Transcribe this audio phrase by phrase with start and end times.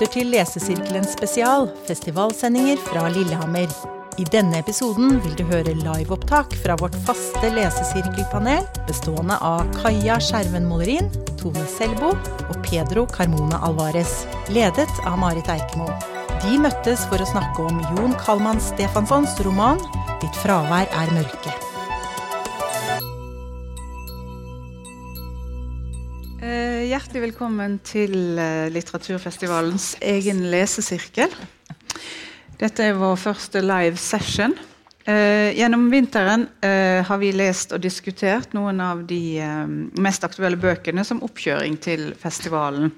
[0.00, 3.68] lytter til Lesesirkelen spesial, festivalsendinger fra Lillehammer.
[4.16, 10.64] I denne episoden vil du høre liveopptak fra vårt faste lesesirkelpanel, bestående av Kaja Skjerven
[10.70, 15.90] Molerin, Tone Selbo og Pedro Carmona Alvarez, ledet av Marit Eikemo.
[16.40, 19.82] De møttes for å snakke om Jon Kalman Stefanssons roman
[20.20, 21.69] 'Ditt fravær er mørke'.
[26.90, 31.30] Hjertelig velkommen til eh, litteraturfestivalens egen lesesirkel.
[32.58, 34.56] Dette er vår første live session.
[35.06, 39.38] Eh, gjennom vinteren eh, har vi lest og diskutert noen av de
[40.02, 42.90] mest aktuelle bøkene som oppkjøring til festivalen.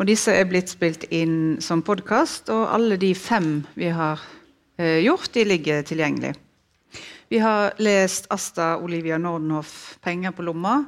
[0.00, 4.24] Og disse er blitt spilt inn som podkast, og alle de fem vi har
[4.80, 6.32] gjort, de ligger tilgjengelig.
[7.28, 10.86] Vi har lest Asta Olivia Nordenhoff 'Penger på lomma'.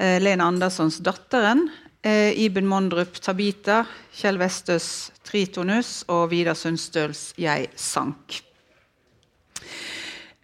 [0.00, 1.68] Eh, Lene Anderssons 'Datteren',
[2.02, 3.84] eh, Iben Mondrup 'Tabita',
[4.16, 8.40] Kjell Vestøs 'Tritonus' og Vidar Sundstøls 'Jeg sank'.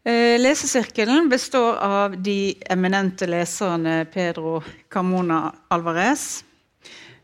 [0.05, 6.45] Eh, lesesirkelen består av de eminente leserne Pedro Carmona Alvarez,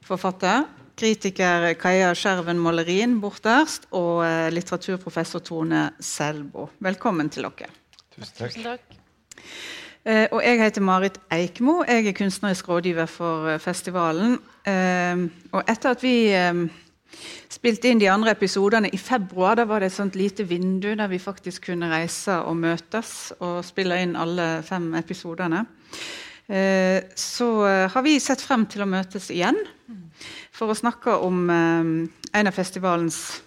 [0.02, 0.64] forfatter,
[0.96, 6.70] kritiker Kaja Skjerven Målerin borterst og litteraturprofessor Tone Selbo.
[6.80, 7.68] Velkommen til dere.
[8.16, 8.80] Tusen takk.
[9.36, 11.84] Eh, og jeg heter Marit Eikmo.
[11.86, 14.38] Jeg er kunstnerisk rådgiver for eh, festivalen.
[14.66, 16.64] Eh, og etter at vi eh,
[17.52, 21.06] spilte inn de andre episodene i februar, da var det et sånt lite vindu der
[21.06, 25.62] vi faktisk kunne reise og møtes og spille inn alle fem episodene.
[26.50, 29.60] Eh, så eh, har vi sett frem til å møtes igjen
[30.50, 33.42] for å snakke om eh, en av festivalens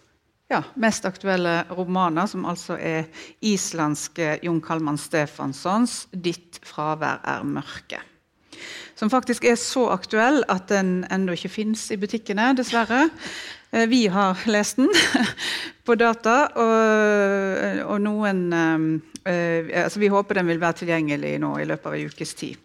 [0.52, 3.08] ja, mest aktuelle romaner, som altså er
[3.42, 8.04] islandske Jon Kalman Stefanssons 'Ditt fravær er mørke'.
[8.96, 13.10] Som faktisk er så aktuell at den ennå ikke fins i butikkene, dessverre.
[13.72, 14.90] Eh, Vi har lest den
[15.86, 21.58] på data, og, og noen eh, eh, altså Vi håper den vil være tilgjengelig nå
[21.60, 22.65] i løpet av en ukes tid.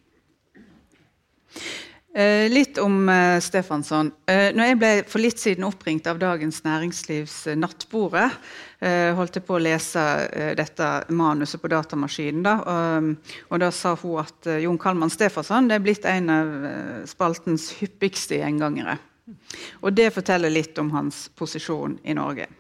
[2.15, 4.09] Eh, litt om eh, Stefansson.
[4.26, 8.32] Eh, når jeg ble for litt siden oppringt av Dagens Næringslivs eh, Nattbordet,
[8.82, 12.43] eh, holdt jeg på å lese eh, dette manuset på datamaskinen.
[12.43, 13.12] Da, og,
[13.47, 16.50] og da sa hun at eh, Jon Kalman Stefansson er blitt en av
[17.06, 18.99] spaltens hyppigste gjengangere.
[19.87, 22.50] Og det forteller litt om hans posisjon i Norge.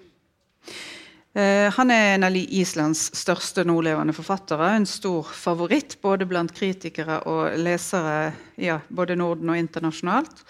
[1.32, 4.72] Eh, han er en av Islands største nålevende forfattere.
[4.74, 10.42] En stor favoritt både blant kritikere og lesere ja, både Norden og internasjonalt.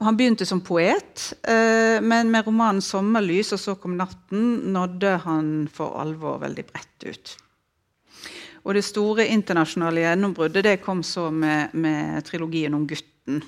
[0.00, 5.68] Han begynte som poet, eh, men med romanen 'Sommerlys' og så kom 'Natten' nådde han
[5.72, 7.36] for alvor veldig bredt ut.
[8.64, 13.42] Og det store internasjonale gjennombruddet det kom så med, med trilogien om gutten.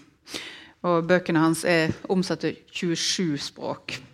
[0.82, 4.11] Og bøkene hans er omsatt til 27 språk.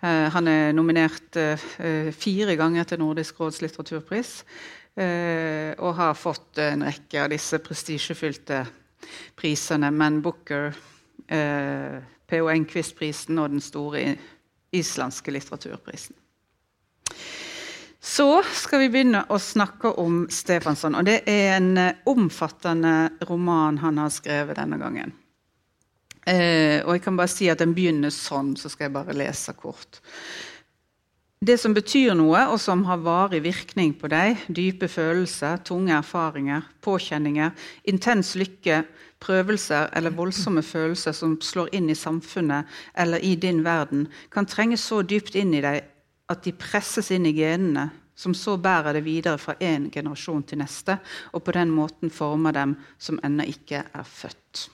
[0.00, 4.44] Eh, han er nominert eh, fire ganger til Nordisk råds litteraturpris.
[4.96, 8.64] eh, og har fått en rekke av disse prestisjefylte
[9.36, 9.90] prisene.
[9.90, 10.74] Men Booker,
[11.28, 12.48] eh, P.O.
[12.48, 14.16] Enquist-prisen og den store
[14.72, 16.16] islandske litteraturprisen.
[18.00, 20.96] Så skal vi begynne å snakke om Stefansson.
[20.96, 25.12] Og det er en eh, omfattende roman han har skrevet denne gangen.
[26.28, 29.54] Eh, og jeg kan bare si at Den begynner sånn, så skal jeg bare lese
[29.56, 30.00] kort.
[31.40, 36.66] Det som betyr noe, og som har varig virkning på deg, dype følelser, tunge erfaringer,
[36.84, 37.54] påkjenninger,
[37.88, 38.82] intens lykke,
[39.24, 44.76] prøvelser eller voldsomme følelser som slår inn i samfunnet eller i din verden, kan trenge
[44.80, 45.80] så dypt inn i deg
[46.30, 50.60] at de presses inn i genene, som så bærer det videre fra én generasjon til
[50.60, 50.98] neste,
[51.32, 54.68] og på den måten former dem som ennå ikke er født.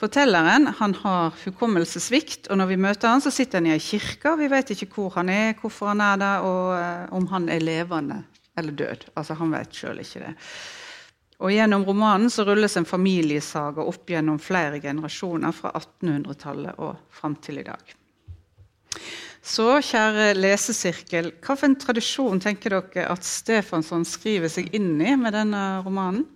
[0.00, 4.32] Fortelleren han har hukommelsessvikt, og når vi møter han, så sitter han i ei kirke.
[4.40, 7.60] Vi vet ikke hvor han er, hvorfor han er der, og eh, om han er
[7.60, 8.22] levende
[8.56, 9.10] eller død.
[9.14, 10.34] Altså, Han vet sjøl ikke det.
[11.40, 17.36] Og Gjennom romanen så rulles en familiesaga opp gjennom flere generasjoner fra 1800-tallet og fram
[17.40, 17.94] til i dag.
[19.40, 25.62] Så, kjære lesesirkel, hvilken tradisjon tenker dere at Stefansson skriver seg inn i med denne
[25.84, 26.26] romanen?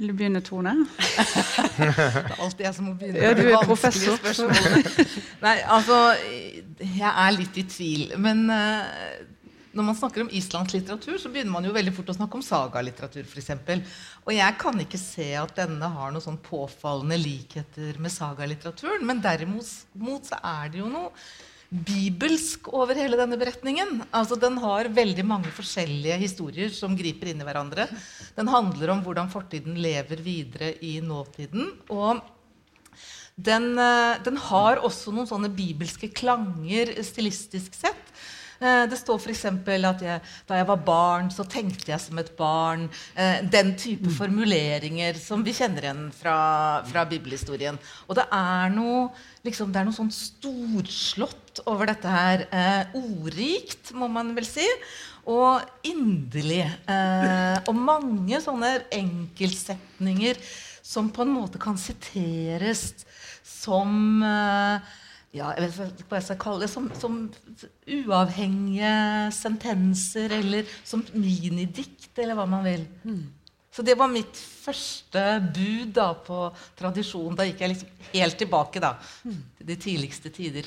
[0.00, 0.72] Vil du begynne, Tone?
[1.76, 4.16] Det er alltid jeg som må begynne Ja, du er professor.
[5.44, 5.98] Nei, altså
[6.80, 8.14] Jeg er litt i tvil.
[8.16, 8.86] Men uh,
[9.76, 12.46] når man snakker om islandsk litteratur, så begynner man jo veldig fort å snakke om
[12.46, 13.52] sagalitteratur, f.eks.
[14.24, 19.04] Og jeg kan ikke se at denne har noen sånn påfallende likheter med sagalitteraturen.
[19.04, 19.68] Men derimot
[20.00, 21.12] mot så er det jo noe
[21.70, 24.00] bibelsk over hele denne beretningen.
[24.10, 27.86] Altså, den har veldig mange forskjellige historier som griper inn i hverandre.
[28.36, 31.72] Den handler om hvordan fortiden lever videre i nåtiden.
[31.90, 32.20] Og
[33.40, 38.12] den, eh, den har også noen sånne bibelske klanger stilistisk sett.
[38.60, 39.44] Eh, det står f.eks.
[39.48, 42.88] at jeg, da jeg var barn, så tenkte jeg som et barn.
[43.16, 47.78] Eh, den type formuleringer som vi kjenner igjen fra, fra bibelhistorien.
[48.08, 49.08] Og det er noe,
[49.46, 52.44] liksom, det er noe sånn storslått over dette her.
[52.98, 54.68] Ordrikt, må man vel si.
[55.30, 56.64] Og inderlig.
[56.90, 60.40] Eh, og mange sånne enkeltsetninger
[60.82, 62.90] som på en måte kan siteres
[63.46, 64.96] som eh,
[65.36, 67.20] ja, jeg vet hva jeg skal kalle det, som, som
[67.86, 68.94] uavhengige
[69.36, 72.82] sentenser eller som minidikt, eller hva man vil.
[73.04, 73.28] Mm.
[73.70, 75.22] Så det var mitt første
[75.54, 76.48] bud da, på
[76.78, 77.36] tradisjon.
[77.38, 80.66] Da gikk jeg liksom helt tilbake da, til de tidligste tider.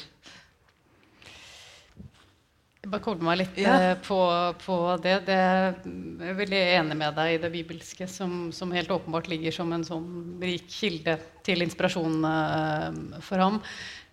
[2.83, 3.73] Bare koble meg litt ja.
[3.79, 4.17] Eh, på,
[4.59, 5.21] på, det.
[5.27, 5.39] det.
[5.87, 9.71] Jeg er veldig enig med deg i det bibelske, som, som, helt åpenbart ligger som
[9.71, 10.09] en sånn
[10.43, 11.15] rik kilde
[11.47, 13.61] til inspirasjon uh, for ham.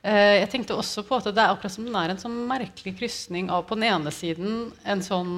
[0.07, 2.95] Uh, jeg tenkte også på at det er akkurat som den er en sånn merkelig
[3.01, 5.35] krysning av på den ene siden en sånn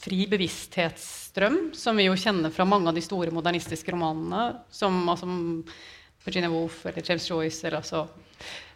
[0.00, 5.28] fri bevissthetsstrøm, som vi jo kjenner fra mange av de store modernistiske romanene, som altså,
[6.24, 8.08] Virginia Woolf eller James Joyce eller altså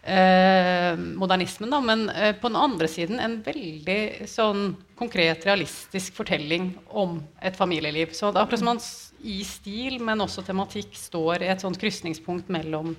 [0.04, 1.70] eh, modernismen.
[1.72, 7.56] Da, men eh, på den andre siden en veldig sånn konkret, realistisk fortelling om et
[7.56, 8.14] familieliv.
[8.16, 8.82] Så det er akkurat som man
[9.24, 12.92] i stil, men også tematikk, står i et sånt krysningspunkt mellom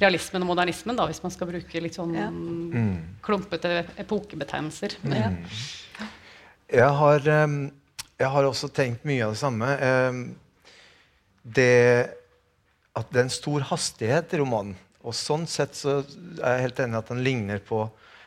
[0.00, 2.26] realismen og modernismen, da, hvis man skal bruke litt sånn ja.
[2.30, 3.20] mm.
[3.24, 4.96] klumpete epokebetegnelser.
[5.06, 5.14] Mm.
[5.14, 6.08] Ja.
[6.74, 7.60] Jeg, har, um,
[8.18, 9.70] jeg har også tenkt mye av det samme.
[9.78, 10.24] Um,
[11.44, 11.70] det
[12.94, 14.76] at det er en stor hastighet i romanen.
[15.04, 17.84] Og sånn sett så er jeg helt enig at den ligner på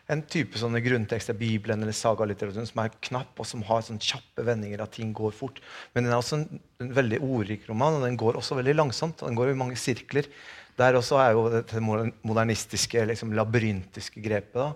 [0.08, 4.46] en type sånne grunntekster, Bibelen eller sagalitteraturen, som er knapp, og som har sånne kjappe
[4.48, 5.60] vendinger, at ting går fort.
[5.92, 9.20] Men den er også en, en veldig ordrik roman, og den går også veldig langsomt.
[9.20, 10.30] og den går i mange sirkler.
[10.80, 14.62] Der også er jo det modernistiske, liksom, labyrintiske grepet.
[14.62, 14.72] Da.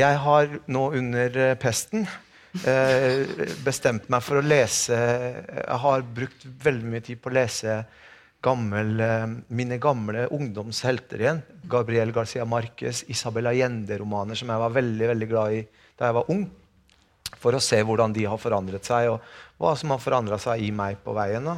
[0.00, 2.06] Jeg har nå under eh, pesten
[2.64, 3.28] eh,
[3.66, 7.82] bestemt meg for å lese Jeg har brukt veldig mye tid på å lese
[8.42, 11.42] gammel, eh, mine gamle ungdomshelter igjen.
[11.70, 15.62] Gabriel Garcia Marquez, Isabel Allende-romaner som jeg var veldig, veldig glad i
[15.98, 16.42] da jeg var ung.
[17.42, 19.22] For å se hvordan de har forandret seg, og
[19.58, 21.46] hva som har forandra seg i meg på veien.
[21.46, 21.56] Da.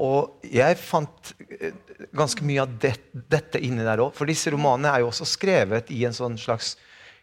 [0.00, 1.74] Og jeg fant eh,
[2.16, 4.14] ganske mye av det, dette inni der òg.
[4.16, 6.74] For disse romanene er jo også skrevet i en sånn slags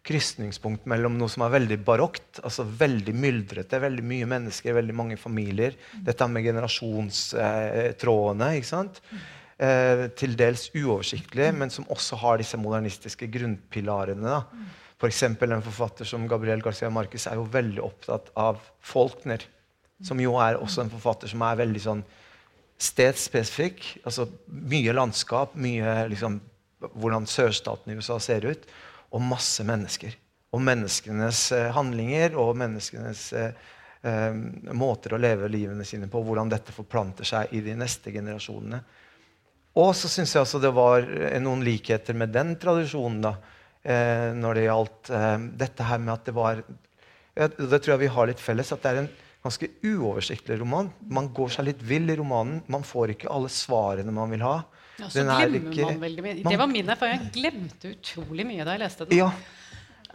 [0.07, 5.18] krysningspunkt mellom noe som er veldig barokt, altså veldig myldrete, veldig mye mennesker, veldig mange
[5.19, 5.74] familier.
[6.06, 8.50] Dette med generasjonstrådene.
[8.57, 9.01] ikke sant?
[9.57, 14.24] Eh, til dels uoversiktlig, men som også har disse modernistiske grunnpilarene.
[14.24, 14.42] da.
[14.98, 15.24] F.eks.
[15.24, 19.42] en forfatter som Gabriel Garcia Marquez er jo veldig opptatt av Faulkner.
[20.04, 22.04] Som jo er også en forfatter som er veldig sånn
[22.77, 23.98] stedsspesifikk.
[24.06, 26.39] Altså mye landskap, mye liksom,
[26.94, 28.68] hvordan sørstaten i USA ser ut
[29.13, 30.15] og masse mennesker.
[30.56, 33.68] Og menneskenes eh, handlinger og menneskenes eh,
[34.07, 34.38] eh,
[34.75, 36.21] måter å leve livene sine på.
[36.24, 38.81] Hvordan dette forplanter seg i de neste generasjonene.
[39.77, 43.36] Og så syns jeg også det var eh, noen likheter med den tradisjonen da,
[43.83, 46.65] eh, når det gjaldt eh, dette her med at det var
[47.38, 48.71] Det tror jeg vi har litt felles.
[48.74, 49.12] At det er en
[49.44, 50.89] ganske uoversiktlig roman.
[51.06, 52.63] Man går seg litt vill i romanen.
[52.65, 54.56] Man får ikke alle svarene man vil ha.
[54.97, 56.35] Ja, så glemmer ikke, man veldig mye.
[56.47, 57.27] Det var min erfaring.
[57.27, 59.18] Jeg glemte utrolig mye da jeg leste den.
[59.19, 59.30] Ja,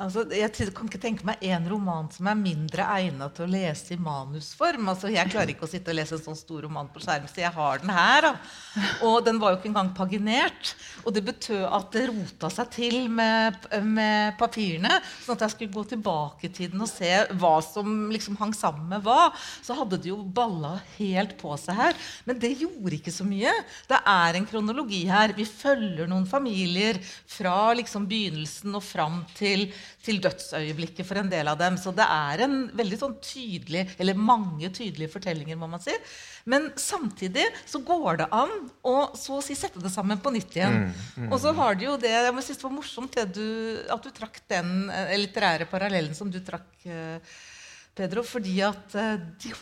[0.01, 3.93] Altså, jeg kan ikke tenke meg en roman som er mindre egnet til å lese
[3.93, 4.87] i manusform.
[4.89, 7.43] Altså, jeg klarer ikke å sitte og lese en sånn stor roman på skjerm, så
[7.43, 8.25] jeg har den her.
[8.25, 8.33] Da.
[9.05, 10.73] Og den var jo ikke engang paginert.
[11.05, 14.97] Og det betød at det rota seg til med, med, papirene.
[15.27, 18.89] sånn at jeg skulle gå tilbake til den og se hva som liksom hang sammen
[18.95, 19.29] med hva.
[19.61, 22.01] Så hadde det jo balla helt på seg her.
[22.25, 23.53] Men det gjorde ikke så mye.
[23.93, 25.37] Det er en kronologi her.
[25.37, 26.97] Vi følger noen familier
[27.29, 29.69] fra liksom begynnelsen og fram til
[30.05, 31.79] til dødsøyeblikket for en del av dem.
[31.81, 35.59] Så det er en veldig sånn tydelig, eller mange tydelige fortellinger.
[35.59, 35.95] må man si.
[36.45, 40.57] Men samtidig så går det an å så å si sette det sammen på nytt
[40.57, 40.83] igjen.
[40.89, 43.47] Mm, mm, og så har du jo det Jeg synes det var morsomt det du,
[43.91, 47.39] at du trakk den eh, litterære parallellen som du trakk, eh,
[47.95, 48.23] Pedro.
[48.27, 49.17] fordi at eh,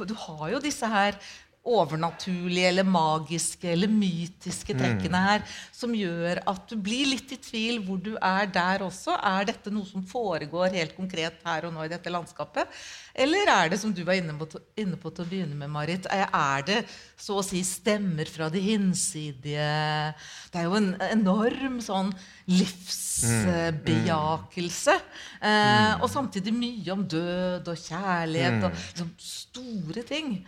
[0.06, 1.18] du har jo disse her
[1.60, 5.24] overnaturlige eller magiske eller mytiske trekkene mm.
[5.26, 5.42] her
[5.76, 9.12] som gjør at du blir litt i tvil hvor du er der også.
[9.12, 12.66] Er dette noe som foregår helt konkret her og nå i dette landskapet?
[13.12, 14.46] Eller er det, som du var inne på,
[14.80, 16.84] inne på til å begynne med, Marit, er det
[17.20, 20.14] så å si stemmer fra de hinsidige
[20.52, 22.14] Det er jo en enorm sånn
[22.48, 24.94] livsbejakelse.
[24.96, 25.02] Mm.
[25.50, 30.40] Eh, og samtidig mye om død og kjærlighet og liksom, store ting.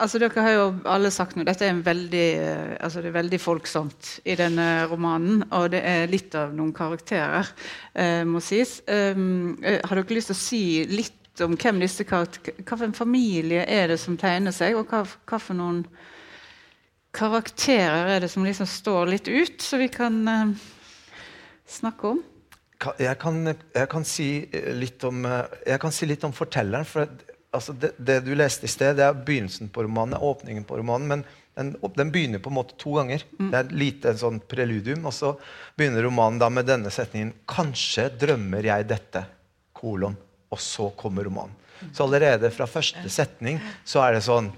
[0.00, 1.44] Altså, dere har jo alle sagt noe.
[1.44, 5.42] Dette er, en veldig, eh, altså det er veldig folksomt i denne romanen.
[5.52, 7.50] Og det er litt av noen karakterer,
[7.92, 8.78] eh, må sies.
[8.88, 12.96] Um, har dere lyst til å si litt om hvem disse karakter, hva for en
[12.96, 15.84] familie er det som tegner seg, og hva, hva for noen
[17.16, 20.56] karakterer er det som liksom står litt ut, så vi kan eh,
[21.68, 22.24] snakke om?
[22.96, 24.30] Jeg kan, jeg kan, si
[25.04, 25.24] om,
[25.68, 26.88] jeg kan si litt om fortelleren.
[26.88, 27.04] for
[27.50, 31.08] altså det, det, du leste i sted, det er begynnelsen på romanen, åpningen på romanen.
[31.10, 33.24] Men den, den, begynner på en måte to ganger.
[33.38, 33.50] Mm.
[33.50, 35.06] Det er lite sånn preludium.
[35.08, 35.34] Og så
[35.78, 39.24] begynner romanen da med denne setningen Kanskje drømmer jeg dette.
[39.72, 40.16] kolon,
[40.50, 41.56] Og så kommer romanen.
[41.96, 43.56] Så allerede fra første setning
[43.88, 44.50] så er det sånn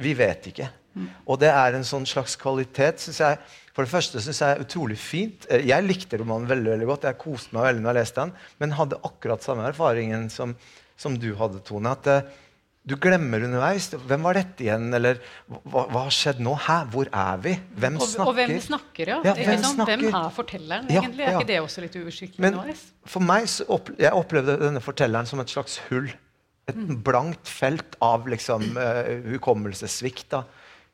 [0.00, 0.68] Vi vet ikke.
[0.94, 1.08] Mm.
[1.30, 3.38] Og det er en sånn slags kvalitet, syns jeg.
[3.76, 5.46] For det første synes jeg er utrolig fint.
[5.48, 7.06] Eh, jeg likte romanen veldig veldig godt.
[7.08, 10.56] Jeg koste meg veldig når jeg leste den, men hadde akkurat samme erfaringen som
[11.00, 11.92] som du hadde, Tone.
[11.96, 12.38] At uh,
[12.88, 13.90] du glemmer underveis.
[13.92, 14.88] Hvem var dette igjen?
[14.96, 16.54] Eller hva, hva har skjedd nå?
[16.64, 16.78] Hæ?
[16.94, 17.52] Hvor er vi?
[17.76, 18.30] Hvem snakker?
[18.30, 19.18] Og hvem snakker, ja.
[19.26, 19.90] ja hvem, snakker?
[19.90, 21.26] hvem, er fortelleren, ja, egentlig?
[21.26, 22.86] Er ikke det også litt uoversiktlig underveis?
[23.12, 26.08] For meg så opp, jeg opplevde denne fortelleren som et slags hull.
[26.70, 26.96] Et mm.
[27.04, 30.38] blankt felt av liksom, uh, hukommelsessvikt.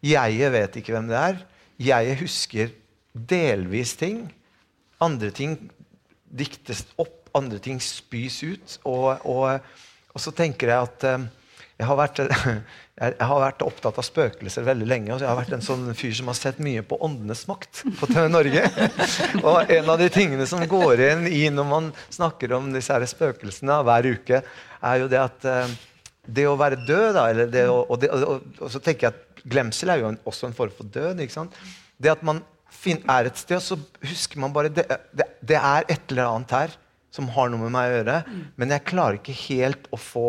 [0.06, 1.40] Jeg vet ikke hvem det er.
[1.86, 2.75] Jeg husker
[3.14, 4.26] delvis ting.
[5.04, 5.58] Andre ting
[6.26, 8.80] diktes opp, andre ting spys ut.
[8.88, 9.60] og, og
[10.16, 11.25] og så tenker jeg at eh,
[11.76, 12.20] jeg har, vært,
[13.02, 15.11] jeg har, vært, opptatt av spøkelser veldig lenge.
[15.12, 18.08] og Jeg har vært en sånn fyr som har sett mye på Åndenes makt på
[18.08, 18.62] TV Norge.
[19.46, 23.04] og en av de tingene som går inn i når man snakker om disse her
[23.11, 25.76] spøkelsene hver uke, er jo det at eh,
[26.26, 29.92] det å være død da, det og, det, og, og, så tenker jeg at Glemsel
[29.92, 31.20] er jo en, også en form for død.
[31.20, 31.61] ikke sant?
[32.00, 32.40] Det at man
[33.04, 36.75] er et sted, så husker man bare det, det, det er et eller annet her
[37.16, 38.18] som har noe med meg å gjøre.
[38.26, 38.42] Mm.
[38.61, 40.28] Men jeg klarer ikke helt å få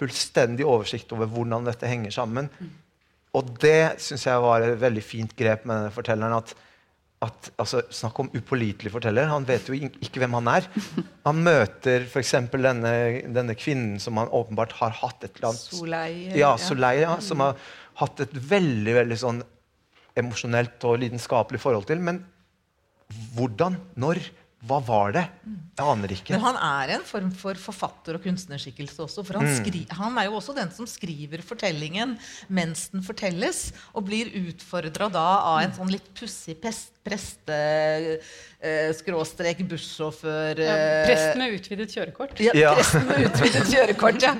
[0.00, 2.48] fullstendig oversikt over hvordan dette henger sammen.
[2.60, 2.72] Mm.
[3.38, 6.34] Og det syns jeg var et veldig fint grep med denne fortelleren.
[6.40, 6.54] at,
[7.26, 9.30] at altså, Snakk om upålitelig forteller.
[9.30, 10.66] Han vet jo ikke hvem han er.
[11.28, 12.34] Han møter f.eks.
[12.56, 12.94] Denne,
[13.30, 17.44] denne kvinnen som han åpenbart har hatt et eller annet Soleil, ja, Soleil, ja, som
[17.44, 17.60] har
[18.00, 19.42] hatt et veldig veldig sånn
[20.18, 22.02] emosjonelt og lidenskapelig forhold til.
[22.02, 22.24] Men
[23.36, 23.78] hvordan?
[24.00, 24.22] Når?
[24.60, 25.22] Hva var det?
[25.78, 26.34] Jeg aner ikke.
[26.34, 29.24] Men han er en form for forfatter og kunstnerskikkelse også.
[29.24, 29.56] For han, mm.
[29.56, 32.12] skri, han, er jo også den som skriver fortellingen
[32.52, 37.56] mens den fortelles, og blir utfordra da av en sånn litt pussig preste
[38.60, 40.74] eh, skråstrek bussjåfør ja,
[41.06, 42.42] Prest med utvidet kjørekort.
[42.44, 42.74] Ja, ja.
[42.76, 44.34] presten med utvidet kjørekort, ja.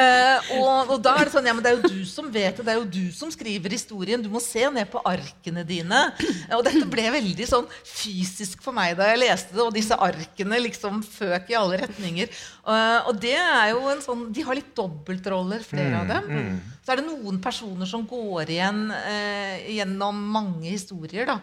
[0.00, 2.56] eh, og, og, da er det sånn Ja, men det er jo du som vet
[2.56, 2.64] det.
[2.64, 4.24] Det er jo du som skriver historien.
[4.24, 6.00] Du må se ned på arkene dine.
[6.56, 10.60] Og dette ble veldig sånn fysisk for meg da jeg leste det, og disse arkene
[10.62, 12.30] liksom føk i alle retninger.
[12.62, 16.24] Uh, og det er jo en sånn De har litt dobbeltroller, flere mm, av dem.
[16.30, 16.56] Mm.
[16.86, 21.24] Så er det noen personer som går igjen uh, gjennom mange historier.
[21.32, 21.36] da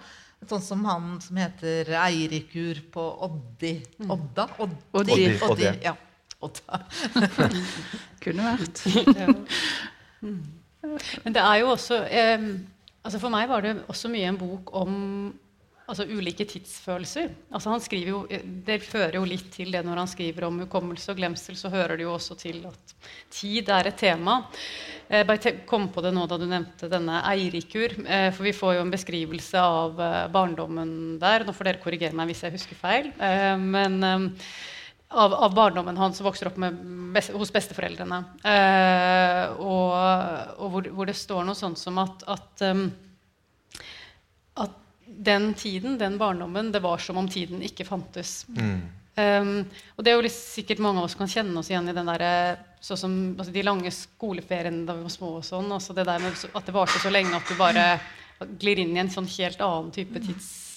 [0.50, 3.76] Sånn som han som heter Eirikur på Oddi.
[4.02, 4.10] Mm.
[4.18, 4.44] Odda?
[4.64, 4.80] Oddi.
[5.00, 5.14] Oddi.
[5.14, 5.28] Oddi.
[5.52, 5.70] Oddi.
[5.86, 5.94] Ja.
[6.44, 6.74] Odda.
[8.24, 8.78] Kunne vært.
[11.24, 12.44] Men det er jo også eh,
[13.04, 14.92] altså For meg var det også mye en bok om
[15.94, 17.30] altså ulike tidsfølelser.
[17.54, 18.24] Altså han jo,
[18.66, 21.58] det fører jo litt til det når han skriver om hukommelse og glemsel.
[21.60, 22.96] Så hører det jo også til at
[23.34, 24.40] tid er et tema.
[25.10, 27.96] Jeg bare kom på det nå da du nevnte denne Eirikur.
[28.04, 31.46] Eh, for vi får jo en beskrivelse av eh, barndommen der.
[31.46, 33.12] Nå får dere korrigere meg hvis jeg husker feil.
[33.22, 36.58] Eh, men av, av barndommen hans som vokser opp
[37.14, 38.24] best, hos besteforeldrene.
[39.62, 39.90] Og,
[40.58, 42.66] og hvor, hvor, det står noe sånt som at, at
[44.54, 48.44] at den tiden, den barndommen, det var som om tiden ikke fantes.
[48.50, 48.82] Mm.
[49.14, 49.52] Um,
[49.94, 52.58] og det er jo sikkert mange av oss kan kjenne oss igjen i den der,
[52.82, 55.36] så som, altså de lange skoleferiene da vi var små.
[55.38, 57.88] og sånn, altså det der med At det varte så lenge at du bare
[58.60, 60.73] glir inn i en sånn helt annen type tids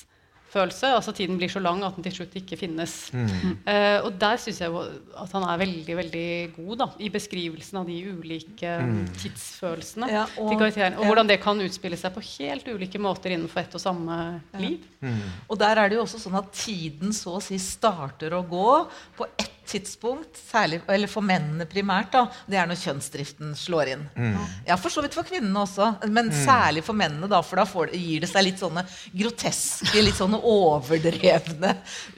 [0.56, 0.90] følelse.
[0.96, 2.94] Altså Tiden blir så lang at den til slutt ikke finnes.
[3.14, 3.56] Mm.
[3.66, 4.84] Uh, og der syns jeg
[5.22, 9.02] at han er veldig veldig god da, i beskrivelsen av de ulike mm.
[9.22, 11.00] tidsfølelsene ja, og, til karakteren.
[11.00, 14.62] Og hvordan det kan utspille seg på helt ulike måter innenfor ett og samme ja.
[14.62, 14.86] liv.
[15.00, 15.20] Mm.
[15.48, 18.70] Og der er det jo også sånn at tiden så å si starter å gå
[19.18, 24.04] på ett tidspunkt, særlig, eller for mennene primært, da, det er når kjønnsdriften slår inn.
[24.14, 24.36] Mm.
[24.68, 26.38] Ja, For så vidt for kvinnene også, men mm.
[26.44, 27.28] særlig for mennene.
[27.30, 31.74] da, For da får, gir det seg litt sånne groteske, litt sånne overdrevne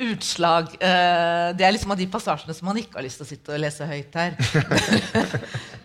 [0.09, 0.75] utslag.
[0.79, 3.57] Uh, det er liksom av de passasjene som man ikke har lyst til å sitte
[3.57, 4.39] og lese høyt her.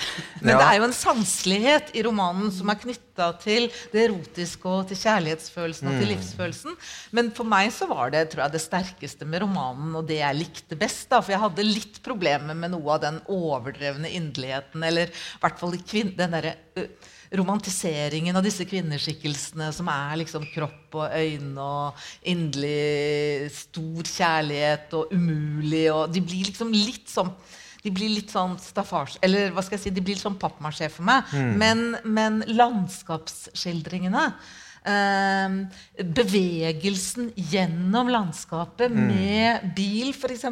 [0.40, 0.58] Men Ja.
[0.58, 4.96] det er jo en sanselighet i romanen som er knytta til det erotiske og til
[5.02, 6.78] kjærlighetsfølelsen og til livsfølelsen.
[7.16, 10.40] Men for meg så var det tror jeg, det sterkeste med romanen og det jeg
[10.40, 11.08] likte best.
[11.10, 15.60] da, For jeg hadde litt problemer med noe av den overdrevne inderligheten, eller i hvert
[15.60, 16.56] fall den derre
[17.30, 25.12] romantiseringen av disse kvinneskikkelsene som er liksom kropp og øyne og inderlig stor kjærlighet og
[25.14, 27.30] umulig og De blir liksom litt sånn
[27.84, 30.90] de blir litt sånn staffasje Eller hva skal jeg si, de blir litt sånn pappmasjé
[30.92, 31.30] for meg.
[31.60, 34.24] Men, men landskapsskildringene
[34.88, 35.56] eh,
[36.20, 40.46] bevegelsen gjennom landskapet med bil, f.eks.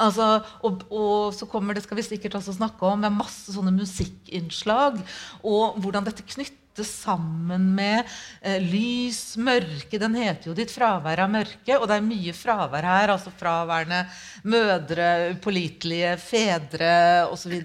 [0.00, 0.30] Altså,
[0.66, 5.00] og, og så kommer det, skal vi sikkert også snakke om, med masse sånne musikkinnslag.
[5.42, 8.06] Og hvordan dette knyttes sammen med
[8.40, 9.98] eh, lys, mørke.
[9.98, 13.12] Den heter jo 'Ditt fravær av mørke', og det er mye fravær her.
[13.14, 14.04] Altså fraværende
[14.44, 17.58] mødre, upålitelige fedre osv.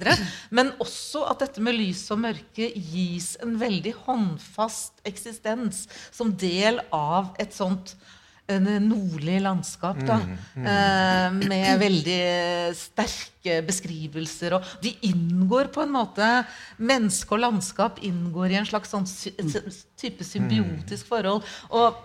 [0.49, 6.81] Men også at dette med lys og mørke gis en veldig håndfast eksistens som del
[6.91, 7.95] av et sånt
[8.51, 10.19] en nordlig landskap da,
[10.55, 12.19] eh, med veldig
[12.77, 14.57] sterke beskrivelser.
[14.57, 16.29] Og de inngår på en måte
[16.77, 19.31] Menneske og landskap inngår i en slags sånn sy
[19.97, 21.43] type symbiotisk forhold.
[21.71, 21.95] Og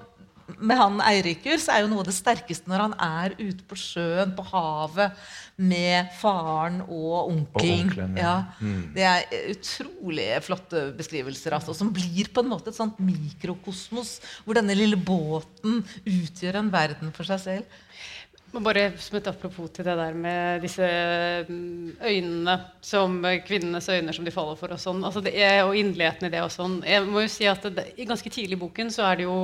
[0.58, 3.78] med han Eirikur så er jo noe av det sterkeste når han er ute på
[3.78, 5.14] sjøen, på havet,
[5.60, 7.90] med faren og onkelen.
[7.90, 8.32] onkelen, ja.
[8.56, 8.72] ja.
[8.94, 14.56] Det er utrolig flotte beskrivelser, altså, som blir på en måte et sånt mikrokosmos, hvor
[14.56, 17.78] denne lille båten utgjør en verden for seg selv.
[18.50, 20.86] Men Bare som et apropos til det der med disse
[21.46, 25.04] mm, øynene som kvinnenes øyne som de faller for og sånn.
[25.06, 26.80] Altså det er, og inderligheten i det og sånn.
[26.86, 29.36] Jeg må jo si at det, i ganske tidlig i boken så er det jo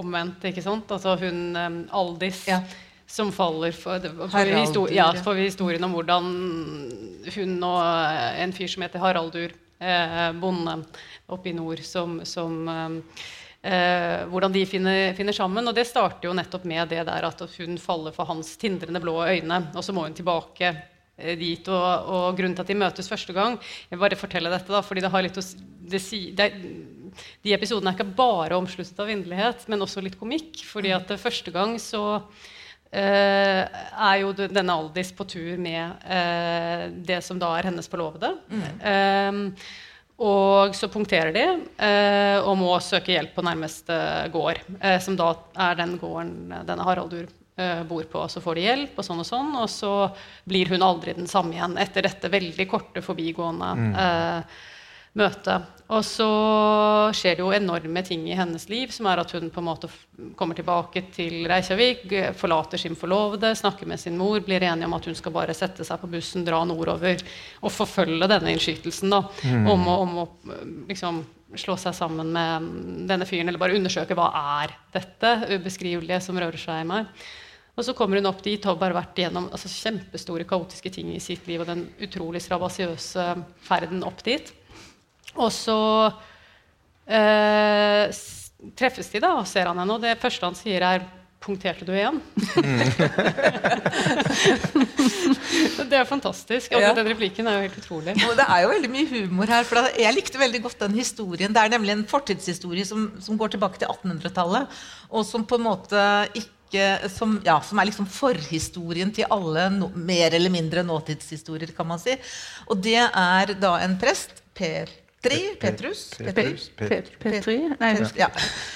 [0.00, 0.90] omvendt, ikke sant?
[0.90, 2.62] Altså hun um, Aldis Ja.
[3.12, 6.30] Som faller for, for, Haraldur, ja, for historien om hvordan
[7.34, 9.52] hun og eh, en fyr som heter Haraldur,
[9.82, 10.78] eh, bonde
[11.32, 12.98] oppe i nord, som, som um,
[13.62, 15.68] Eh, hvordan de finner, finner sammen.
[15.68, 19.20] Og det starter jo nettopp med det der at hun faller for hans tindrende blå
[19.22, 19.60] øyne.
[19.76, 21.68] Og så må hun tilbake eh, dit.
[21.70, 24.82] Og, og grunnen til at de møtes første gang Jeg vil bare fortelle dette, da,
[24.82, 26.00] fordi det har litt å si det,
[26.34, 26.48] det,
[27.44, 30.64] De episodene er ikke bare omsluttet av inderlighet, men også litt komikk.
[30.66, 32.02] fordi at eh, første gang så
[32.92, 33.62] eh,
[34.06, 38.34] er jo denne Aldis på tur med uh, det som da er hennes forlovede.
[38.52, 39.40] Eh,
[40.22, 43.96] og så punkterer de uh, og må søke hjelp på nærmeste
[44.34, 44.60] gård,
[45.02, 45.32] som da
[45.68, 47.30] er den gården denne Haraldur
[47.88, 48.20] bor på.
[48.32, 49.92] Så får de hjelp, og sånn og sånn, og så
[50.48, 53.72] blir hun aldri den samme igjen etter dette veldig korte, forbigående
[54.04, 54.62] eh,
[55.18, 55.68] møtet.
[55.92, 56.26] Og så
[57.12, 59.90] skjer det jo enorme ting i hennes liv, som er at hun på en måte
[60.38, 62.06] kommer tilbake til Reykjavik,
[62.38, 65.84] forlater sin forlovede, snakker med sin mor, blir enige om at hun skal bare sette
[65.84, 67.20] seg på bussen, dra nordover
[67.60, 69.20] og forfølge denne innskytelsen da,
[69.52, 70.26] om, å, om å
[70.88, 71.20] liksom
[71.60, 76.40] slå seg sammen med mm, denne fyren, eller bare undersøke hva er dette ubeskrivelige som
[76.40, 77.10] rører seg i meg.
[77.72, 81.12] Og så kommer hun opp dit og har bare vært gjennom altså, kjempestore, kaotiske ting
[81.14, 83.28] i sitt liv og den utrolig strabasiøse
[83.64, 84.52] ferden opp dit.
[85.36, 85.78] Og så
[87.08, 88.12] eh,
[88.78, 91.00] treffes de, da, og ser han henne, og det første han sier, er
[91.42, 92.20] 'Punkterte du igjen?'
[95.90, 96.70] det er fantastisk.
[96.70, 96.92] Og Ja.
[96.94, 98.14] den replikken er jo helt utrolig.
[98.28, 99.64] Og det er jo veldig mye humor her.
[99.64, 101.52] for Jeg likte veldig godt den historien.
[101.52, 104.66] Det er nemlig en fortidshistorie som, som går tilbake til 1800-tallet,
[105.10, 109.90] og som på en måte ikke som, ja, som er liksom forhistorien til alle no,
[109.94, 112.14] mer eller mindre nåtidshistorier, kan man si.
[112.70, 114.30] Og det er da en prest,
[115.22, 117.56] Petri, Petrus, Petrus, Pet- Petri?
[117.78, 118.26] Nei, ja.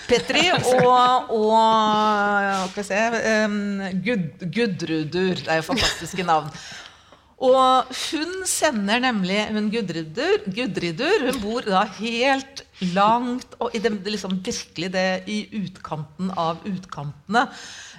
[0.06, 3.00] Petri og, og Skal vi se
[3.46, 3.56] um,
[4.04, 5.34] Gud, Gudrudur.
[5.42, 6.46] Det er jo fantastiske navn.
[7.36, 12.62] Og hun sender nemlig hun Gudridur, Gudridur Hun bor da helt
[12.94, 17.46] langt og i det, liksom virkelig det i utkanten av utkantene.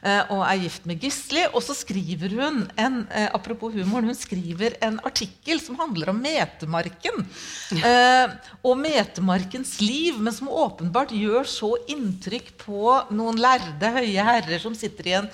[0.04, 1.46] eh, og er gift med Gisli.
[1.54, 6.22] Og så skriver hun en, eh, apropos humoren, hun skriver en artikkel som handler om
[6.22, 7.26] metemarken.
[7.74, 14.62] Eh, og metemarkens liv, men som åpenbart gjør så inntrykk på noen lærde, høye herrer
[14.62, 15.30] som sitter i en,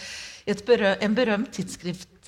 [0.47, 1.51] i et berø en berømt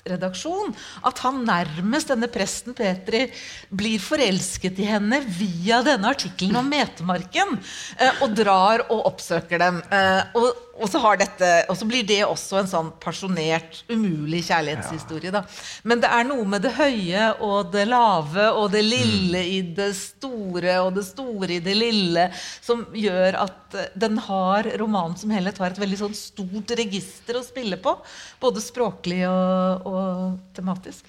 [0.06, 3.26] tidsskriftredaksjon, at han nærmest, denne presten Petri,
[3.70, 7.58] blir forelsket i henne via denne artikkelen om metemarken,
[7.98, 9.82] eh, og drar og oppsøker dem.
[9.90, 14.42] Eh, og, og, så har dette, og så blir det også en sånn pasjonert, umulig
[14.48, 15.32] kjærlighetshistorie.
[15.34, 15.42] Da.
[15.88, 19.90] Men det er noe med det høye og det lave og det lille i det
[19.98, 25.32] store og det store i det lille som gjør at eh, den har, romanen som
[25.34, 27.96] helhet har et veldig sånn stort register å spille på.
[28.42, 31.08] Både språklig og, og tematisk.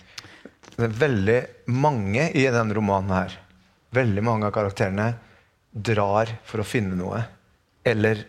[0.77, 1.37] Det er veldig
[1.73, 3.37] mange i den romanen her.
[3.95, 5.11] veldig mange av karakterene
[5.71, 7.21] drar for å finne noe,
[7.87, 8.25] eller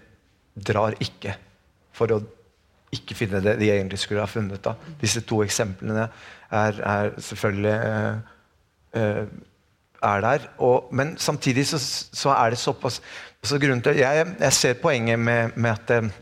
[0.67, 1.37] drar ikke
[1.95, 2.21] for å
[2.95, 4.63] ikke finne det de egentlig skulle ha funnet.
[4.65, 4.75] Da.
[5.01, 6.07] Disse to eksemplene
[6.51, 8.21] er, er selvfølgelig eh,
[8.97, 9.25] eh,
[10.09, 10.47] er der.
[10.65, 11.81] Og, men samtidig så,
[12.13, 13.03] så, er det såpass
[13.43, 16.13] så til, jeg, jeg ser poenget med, med at det,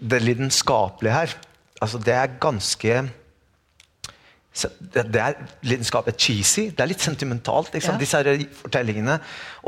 [0.00, 1.32] det lidenskapelige her
[1.80, 3.10] altså Det er ganske
[4.50, 6.66] det, er lidenskapet cheesy.
[6.74, 7.94] Det er litt sentimentalt, ja.
[8.00, 9.20] disse her fortellingene.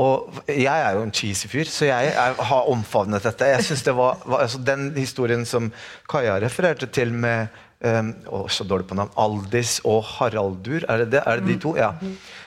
[0.03, 3.47] Og jeg er jo en cheesy fyr, så jeg, er, har omfavnet dette.
[3.55, 5.71] Jeg synes det var, var altså Den historien som
[6.11, 7.47] Kaja refererte til med
[7.79, 11.23] um, å, så dårlig på navn, Aldis og Haraldur, er det, det?
[11.31, 11.73] Er det de to?
[11.79, 11.93] Ja.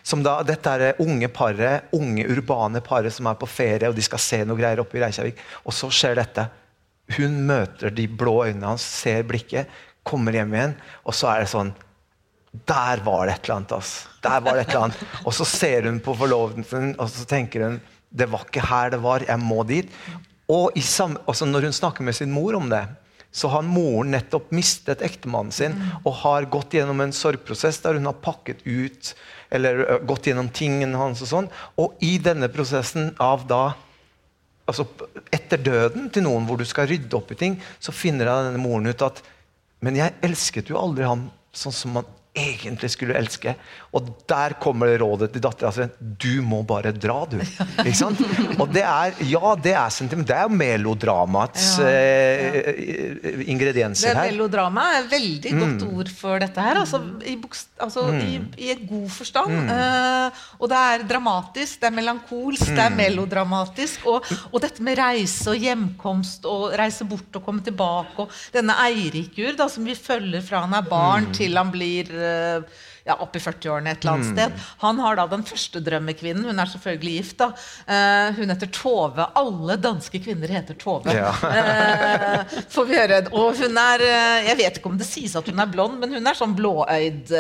[0.07, 4.05] Som da, dette er unge paret, unge urbane paret som er på ferie og de
[4.05, 5.40] skal se noe greier oppe i Reykjavik.
[5.64, 6.46] Og så skjer dette.
[7.16, 9.72] Hun møter de blå øynene hans, ser blikket,
[10.07, 11.72] kommer hjem igjen, og så er det sånn
[12.69, 13.73] der var det et eller annet.
[13.77, 14.09] Altså.
[14.23, 15.05] Der var det et eller annet.
[15.25, 17.81] Og så ser hun på forlovelsen og så tenker hun
[18.16, 19.90] det var ikke her det var, jeg må dit.
[20.49, 22.85] Og samme, altså når hun snakker med sin mor om det,
[23.37, 28.09] så har moren nettopp mistet ektemannen sin og har gått gjennom en sorgprosess der hun
[28.09, 29.11] har pakket ut
[29.53, 31.21] eller gått gjennom tingene hans.
[31.21, 31.51] Og sånn.
[31.77, 33.64] Og i denne prosessen av da
[34.66, 34.87] altså
[35.31, 38.88] Etter døden til noen hvor du skal rydde opp i ting, så finner denne moren
[38.90, 39.21] ut at
[39.85, 43.55] Men jeg elsket jo aldri ham sånn som man egentlig skulle elske.
[43.96, 45.87] Og der kommer rådet til dattera si.
[45.99, 47.38] Du må bare dra, du.
[47.40, 48.20] Ikke sant?
[48.59, 50.29] Og det er ja, det er sentiment.
[50.29, 52.64] Det er melodramaets ja, ja.
[52.77, 54.33] Eh, ingredienser her.
[54.33, 55.94] Melodrama er et veldig godt mm.
[55.96, 56.81] ord for dette her.
[56.83, 57.37] Altså, i,
[57.87, 58.20] altså, mm.
[58.27, 59.57] i, i et god forstand.
[59.57, 59.72] Mm.
[59.72, 63.01] Uh, og det er dramatisk, det er melankolsk, det er mm.
[63.01, 64.07] melodramatisk.
[64.12, 68.27] Og, og, dette med reise og hjemkomst og reise bort og komme tilbake.
[68.27, 71.35] Og denne Eirikur da, som vi følger fra han er barn mm.
[71.40, 72.25] til han blir Eh,
[73.06, 74.34] ja, opp i 40-årene et eller annet mm.
[74.34, 74.68] sted.
[74.82, 76.46] Han har da den første drømmekvinnen.
[76.48, 77.38] Hun er selvfølgelig gift.
[77.42, 77.50] da.
[77.86, 79.28] Uh, hun heter Tove.
[79.42, 81.14] Alle danske kvinner heter Tove.
[81.14, 81.30] Ja.
[81.32, 83.20] uh, får vi høre.
[83.32, 84.06] Og hun er
[84.46, 87.30] Jeg vet ikke om det sies at hun er blond, men hun er sånn blåøyd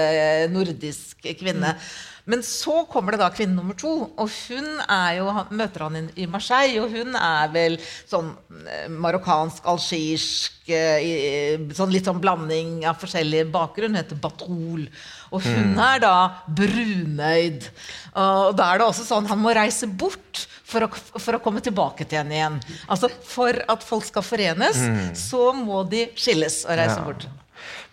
[0.54, 1.74] nordisk kvinne.
[1.74, 1.88] Mm.
[2.26, 4.66] Men så kommer det da kvinne nummer to, og hun
[5.14, 6.80] jo, møter han i Marseille.
[6.82, 7.78] Og hun er vel
[8.10, 8.32] sånn
[8.66, 13.94] eh, marokkansk, algirsk eh, sånn Litt sånn blanding av forskjellig bakgrunn.
[13.94, 14.88] Hun heter Batrol.
[15.30, 15.80] Og hun mm.
[15.86, 16.16] er da
[16.58, 17.70] brunøyd.
[18.18, 21.62] Og da er det også sånn han må reise bort for å, for å komme
[21.62, 22.60] tilbake til henne igjen.
[22.90, 25.10] Altså For at folk skal forenes, mm.
[25.18, 27.04] så må de skilles og reise ja.
[27.06, 27.28] bort.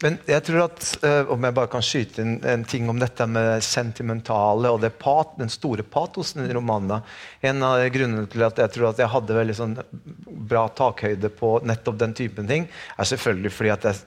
[0.03, 3.27] Men jeg tror at, uh, Om jeg bare kan skyte inn en ting om dette
[3.29, 6.99] med sentimentale og pat, den store patosen i romanene
[7.45, 9.77] En av grunnene til at jeg tror at jeg hadde veldig sånn
[10.49, 12.67] bra takhøyde på nettopp den typen ting,
[12.99, 14.01] er selvfølgelig fordi at jeg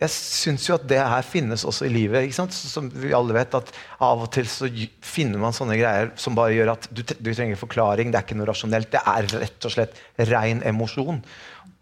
[0.00, 2.24] jeg syns jo at det her finnes også i livet.
[2.24, 2.54] ikke sant?
[2.56, 4.68] Som vi alle vet, at Av og til så
[5.04, 8.08] finner man sånne greier som bare gjør at du, du trenger forklaring.
[8.08, 8.88] Det er ikke noe rasjonelt.
[8.94, 11.20] Det er rett og slett ren emosjon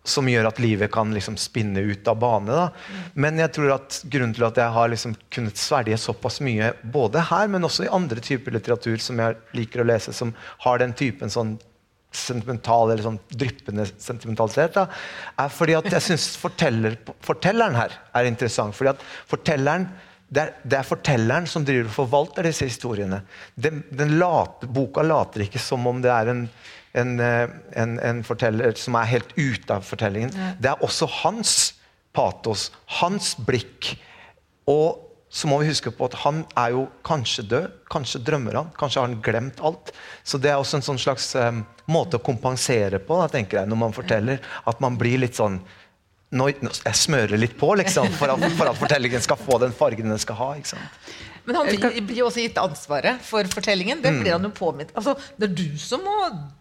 [0.09, 2.55] som gjør at livet kan liksom spinne ut av bane.
[2.55, 3.05] Da.
[3.15, 7.25] Men jeg tror at grunnen til at jeg har liksom kunnet svelge såpass mye, både
[7.31, 10.97] her, men også i andre typer litteratur som jeg liker å lese, som har den
[10.99, 11.57] typen sånn
[12.15, 14.87] sentimental eller sånn dryppende sentimentalitet, da,
[15.45, 18.77] er fordi at jeg syns forteller, fortelleren her er interessant.
[18.77, 19.89] fordi at fortelleren
[20.29, 23.23] det er, det er, fortelleren som driver og forvalter disse historiene.
[23.57, 26.43] Den, den late, boka later ikke som om det er en
[26.93, 30.33] en, eh, en, en, forteller som er helt ute av fortellingen.
[30.35, 30.53] Ja.
[30.59, 31.57] Det er også hans
[32.17, 32.71] patos,
[33.01, 33.95] hans blikk.
[34.69, 38.71] Og så må vi huske på at han er jo kanskje død, kanskje drømmer han,
[38.79, 39.93] kanskje har han glemt alt.
[40.25, 41.61] Så det er også en sånn slags um,
[41.93, 44.41] måte å kompensere på da, tenker jeg, når man forteller.
[44.69, 45.61] At man blir litt sånn
[46.37, 50.13] nå, Jeg smører litt på liksom, for at, for at fortellingen skal få den fargen
[50.13, 50.49] den skal ha.
[50.59, 51.13] ikke sant?
[51.49, 51.69] Men han
[52.05, 54.03] blir jo også gitt ansvaret for fortellingen.
[54.05, 56.17] Det blir han jo påminnet altså, Det er du som må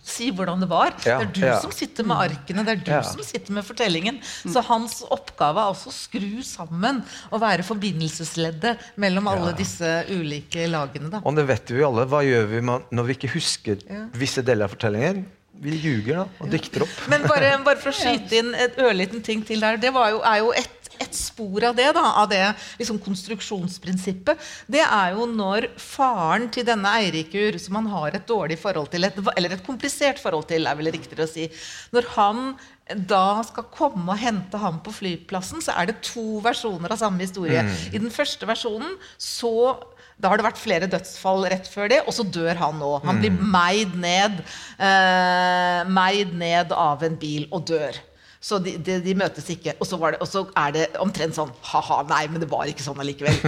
[0.08, 0.93] si hvordan det var.
[1.04, 1.58] Ja, det er du ja.
[1.63, 2.63] som sitter med arkene.
[2.63, 3.02] Det er du ja.
[3.04, 4.21] som sitter med fortellingen.
[4.23, 10.69] Så hans oppgave er også å skru sammen og være forbindelsesleddet mellom alle disse ulike
[10.71, 11.12] lagene.
[11.17, 11.23] Da.
[11.28, 12.08] Og det vet vi alle.
[12.08, 13.84] Hva gjør vi når vi ikke husker
[14.15, 15.26] visse deler av fortellingen?
[15.58, 16.97] Vi ljuger da, og dikter opp.
[17.10, 19.80] Men bare, bare for å skyte inn et ørliten ting til der.
[19.82, 22.43] Det jo, er jo et et spor av det, da, av det
[22.79, 28.60] liksom konstruksjonsprinsippet, det er jo når faren til denne Eirikur, som han har et dårlig
[28.62, 31.47] forhold til, et, eller et komplisert forhold til, er vel riktigere å si
[31.95, 32.41] Når han
[32.88, 37.19] da skal komme og hente ham på flyplassen, så er det to versjoner av samme
[37.25, 37.65] historie.
[37.65, 37.73] Mm.
[37.91, 39.75] I den første versjonen så
[40.17, 42.89] da har det vært flere dødsfall rett før det, og så dør han nå.
[43.05, 43.41] Han blir mm.
[43.53, 44.39] meid ned,
[44.81, 47.99] eh, meid ned av en bil og dør.
[48.47, 49.73] Så de, de, de møtes ikke.
[49.81, 52.86] Og så, det, og så, er det omtrent sånn Ha-ha, nei, men det var ikke
[52.86, 53.41] sånn allikevel.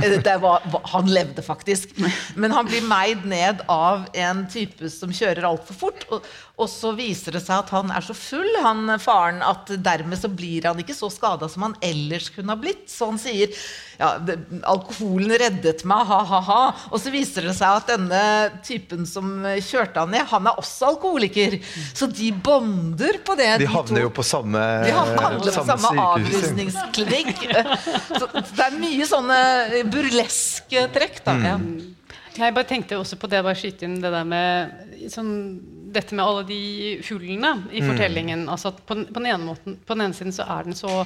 [0.43, 1.93] Var, han levde faktisk.
[2.35, 6.03] Men han blir meid ned av en type som kjører altfor fort.
[6.11, 6.27] Og,
[6.59, 10.29] og, så viser det seg at han er så full, han faren, at dermed så
[10.31, 12.87] blir han ikke så skada som han ellers kunne ha blitt.
[12.91, 13.53] Så han sier
[13.99, 14.11] ja,
[14.67, 16.59] alkoholen reddet meg, ha-ha-ha.
[16.91, 18.23] Og så viser det seg at denne
[18.65, 21.59] typen som kjørte han ned, han er også alkoholiker.
[21.95, 23.51] Så de bonder på det.
[23.59, 27.45] De, de havner jo på samme De havner på samme, samme avrusningsklinikk.
[28.11, 29.39] så det er mye sånne
[29.91, 31.39] burleske trekk, da.
[31.39, 31.47] Mm.
[31.47, 31.95] Ja.
[32.39, 35.31] Jeg bare tenkte også på det, bare skyte inn det der med sånn,
[35.93, 36.61] dette med alle de
[37.09, 37.89] hullene i mm.
[37.89, 38.45] fortellingen.
[38.49, 41.03] at på, på, den måten, på, den ene siden så er den så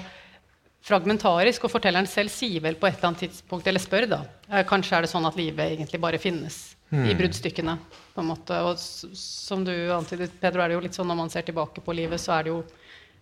[0.84, 4.22] fragmentarisk, og fortelleren selv sier vel på et eller annet tidspunkt, eller spør, da
[4.68, 6.58] Kanskje er det sånn at livet egentlig bare finnes
[6.92, 7.06] mm.
[7.08, 7.78] i bruddstykkene.
[8.14, 11.34] på en måte, Og som du antydet, Pedro, er det jo litt sånn når man
[11.34, 12.64] ser tilbake på livet, så er det jo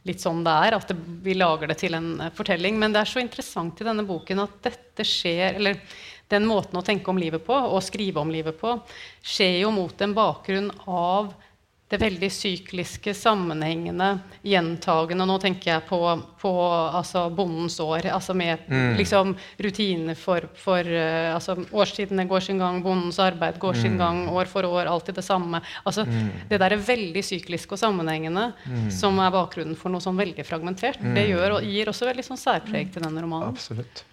[0.10, 0.78] litt sånn det er.
[0.78, 2.80] At det, vi lager det til en fortelling.
[2.82, 5.78] Men det er så interessant i denne boken at dette skjer Eller
[6.32, 8.78] den måten å tenke om livet på og skrive om livet på
[9.22, 11.34] skjer jo mot en bakgrunn av
[11.92, 14.14] det veldig sykliske, sammenhengende,
[14.48, 15.26] gjentagende.
[15.28, 16.00] Nå tenker jeg på,
[16.40, 18.94] på altså bondens år, altså med mm.
[19.00, 23.82] liksom, rutiner for, for uh, altså, Årstidene går sin gang, bondens arbeid går mm.
[23.84, 25.60] sin gang, år for år, alltid det samme.
[25.84, 26.48] Altså, mm.
[26.54, 28.88] Det der er veldig sykliske og sammenhengende mm.
[28.96, 31.02] som er bakgrunnen for noe sånn veldig fragmentert.
[31.02, 31.32] Det mm.
[31.34, 33.52] gjør, og gir også veldig sånn særpreg til denne romanen.
[33.52, 34.06] Absolutt.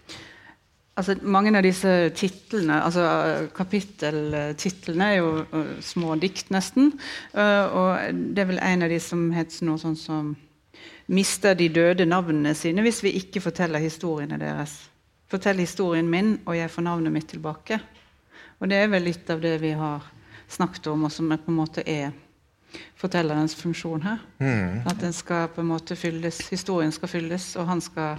[0.98, 3.04] Altså, mange av disse titlene, altså
[3.54, 6.90] kapitteltitlene, er jo uh, små dikt, nesten.
[7.36, 10.36] Uh, og det er vel en av de som heter noe sånn som
[11.08, 14.90] 'Mister de døde navnene sine hvis vi ikke forteller historiene deres'.
[15.30, 17.80] Fortell historien min, og jeg får navnet mitt tilbake.
[18.60, 20.04] Og det er vel litt av det vi har
[20.48, 22.12] snakket om, og som på en måte er
[22.96, 24.18] fortellerens funksjon her.
[24.40, 24.82] Mm.
[24.88, 28.18] At den skal på en måte fylles, historien skal fylles, og han skal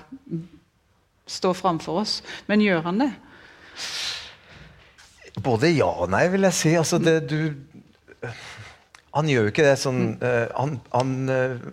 [1.30, 2.20] stå framfor oss.
[2.50, 3.12] Men gjør han det?
[5.40, 6.74] Både ja og nei, vil jeg si.
[6.80, 7.54] Altså, det, du,
[9.16, 11.70] han gjør jo ikke det sånn uh, Han, han uh,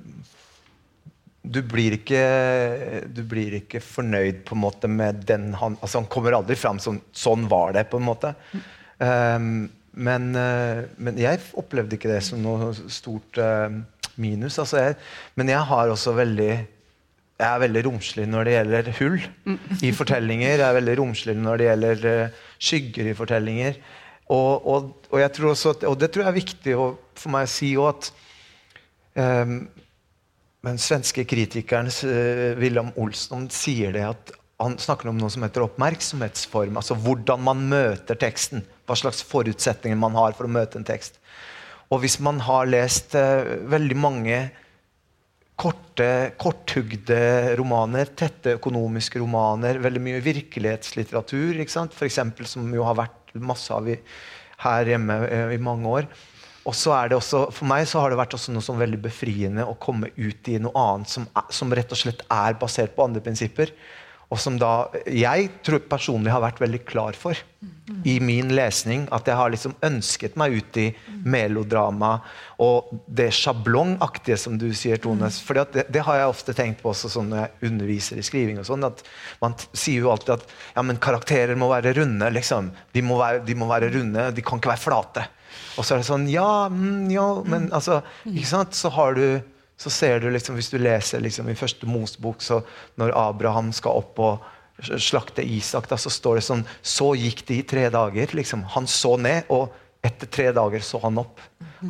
[1.47, 2.21] du blir, ikke,
[3.14, 6.81] du blir ikke fornøyd på en måte med den han altså Han kommer aldri fram
[6.83, 8.33] som sånn var det, på en måte.
[8.99, 13.38] Um, men, uh, men, jeg opplevde ikke det som noe stort
[14.19, 14.59] minus.
[14.59, 14.99] Altså jeg,
[15.38, 16.51] men jeg har også veldig
[17.37, 19.16] jeg er veldig romslig når det gjelder hull
[19.85, 20.55] i fortellinger.
[20.55, 23.77] Jeg er veldig romslig når det gjelder uh, skygger i fortellinger.
[24.33, 27.35] Og, og, og, jeg tror også at, og det tror jeg er viktig å, for
[27.35, 28.09] meg å si òg at
[29.20, 29.61] um,
[30.66, 35.66] Den svenske kritikeren uh, William Olsson sier det at han snakker om noe som heter
[35.66, 36.81] oppmerksomhetsform.
[36.81, 38.64] Altså hvordan man møter teksten.
[38.88, 41.20] Hva slags forutsetninger man har for å møte en tekst.
[41.92, 44.46] Og hvis man har lest uh, veldig mange
[45.96, 51.56] korte, korthugde romaner, tette økonomiske romaner, veldig mye virkelighetslitteratur,
[51.92, 53.96] For eksempel, som jo har vært masse av i,
[54.59, 56.06] her hjemme eh, i mange år.
[56.66, 59.00] Og så er det også, For meg så har det vært også noe sånn veldig
[59.00, 63.04] befriende å komme ut i noe annet som, som rett og slett er basert på
[63.04, 63.72] andre prinsipper.
[64.33, 67.39] Og som da jeg tror personlig har vært veldig klar for
[68.07, 69.05] i min lesning.
[69.15, 70.87] At jeg har liksom ønsket meg ut i
[71.27, 72.17] melodrama
[72.62, 75.39] og det sjablongaktige, som du sier, Tones.
[75.45, 78.61] For det, det, har jeg ofte tenkt på også sånn når jeg underviser i skriving.
[78.62, 79.05] og sånn, at
[79.43, 82.31] Man sier jo alltid at ja, men karakterer må være runde.
[82.35, 82.73] liksom.
[82.97, 85.29] De må være, de må være runde, de kan ikke være flate.
[85.77, 88.75] Og så er det sånn Ja, mm, ja men altså ikke sant?
[88.75, 89.27] Så har du
[89.77, 92.62] så ser du liksom, Hvis du leser liksom, i første Mosebok, så
[92.97, 94.47] når Abraham skal opp og
[95.01, 98.33] slakte Isak, da, så står det sånn Så gikk det i tre dager.
[98.37, 98.65] Liksom.
[98.77, 99.73] Han så ned, og
[100.05, 101.41] etter tre dager så han opp.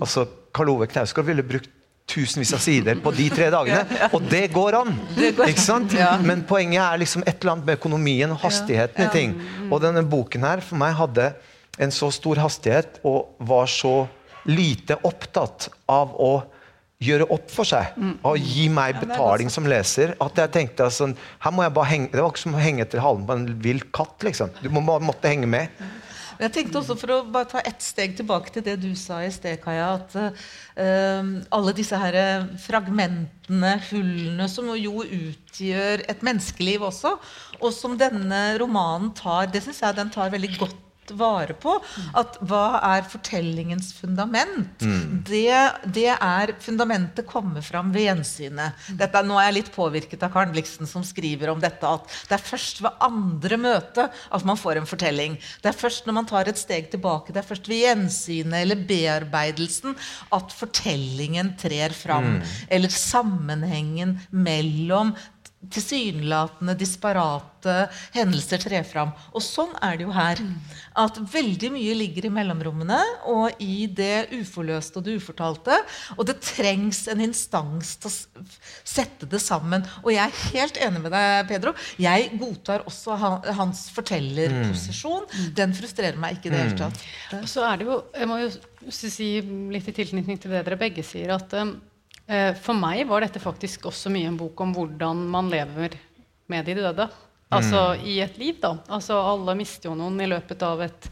[0.00, 1.70] Altså, Karl Ove Knausgård ville brukt
[2.06, 3.82] tusenvis av sider på de tre dagene.
[4.16, 4.92] Og det går an!
[5.18, 5.94] ikke sant?
[6.22, 9.34] Men poenget er liksom et eller annet med økonomien og hastigheten i ting.
[9.66, 11.32] Og denne boken her for meg hadde
[11.82, 14.06] en så stor hastighet og var så
[14.46, 16.30] lite opptatt av å
[17.02, 17.92] gjøre opp for seg
[18.24, 20.14] og gi meg betaling som leser.
[20.22, 21.10] At jeg tenkte altså,
[21.44, 23.46] her må jeg bare henge, Det var ikke som å henge etter halen på en
[23.62, 24.16] vill katt.
[24.24, 24.52] liksom.
[24.62, 25.68] Du må, måtte henge med.
[26.36, 29.30] Jeg tenkte også For å bare ta ett steg tilbake til det du sa i
[29.32, 29.94] sted, Kaja.
[29.96, 37.16] At uh, alle disse her fragmentene, hullene, som jo utgjør et menneskeliv også,
[37.60, 40.82] og som denne romanen tar Det syns jeg den tar veldig godt
[41.16, 41.76] vare på.
[42.16, 44.82] At hva er fortellingens fundament?
[45.26, 45.54] Det,
[45.94, 48.86] det er Fundamentet kommer fram ved gjensynet.
[48.98, 52.36] Dette, nå er jeg litt påvirket av Karen Blixen, som skriver om dette at det
[52.38, 55.36] er først ved andre møte at man får en fortelling.
[55.62, 58.82] Det er først når man tar et steg tilbake, det er først ved gjensynet eller
[58.88, 59.96] bearbeidelsen
[60.34, 62.40] at fortellingen trer fram.
[62.72, 65.14] Eller sammenhengen mellom
[65.72, 67.76] tilsynelatende disparate
[68.14, 69.12] hendelser trer fram.
[69.34, 70.40] Og sånn er det jo her.
[70.96, 72.98] At veldig mye ligger i mellomrommene
[73.32, 75.78] og i det uforløste og det ufortalte.
[76.16, 78.46] Og det trengs en instans til å
[78.86, 79.84] sette det sammen.
[80.04, 81.74] Og jeg er helt enig med deg, Pedro.
[82.02, 85.26] Jeg godtar også han, hans fortellerposisjon.
[85.56, 87.04] Den frustrerer meg ikke i det hele tatt.
[87.42, 88.50] Og så er det jo, jeg må jo
[88.92, 89.30] si
[89.72, 91.74] litt i tilknytning til det dere begge sier, at eh,
[92.26, 95.94] for meg var dette faktisk også mye en bok om hvordan man lever
[96.50, 97.06] med de døde.
[97.54, 98.72] Altså i et liv, da.
[98.90, 101.10] Altså alle mister jo noen i løpet av et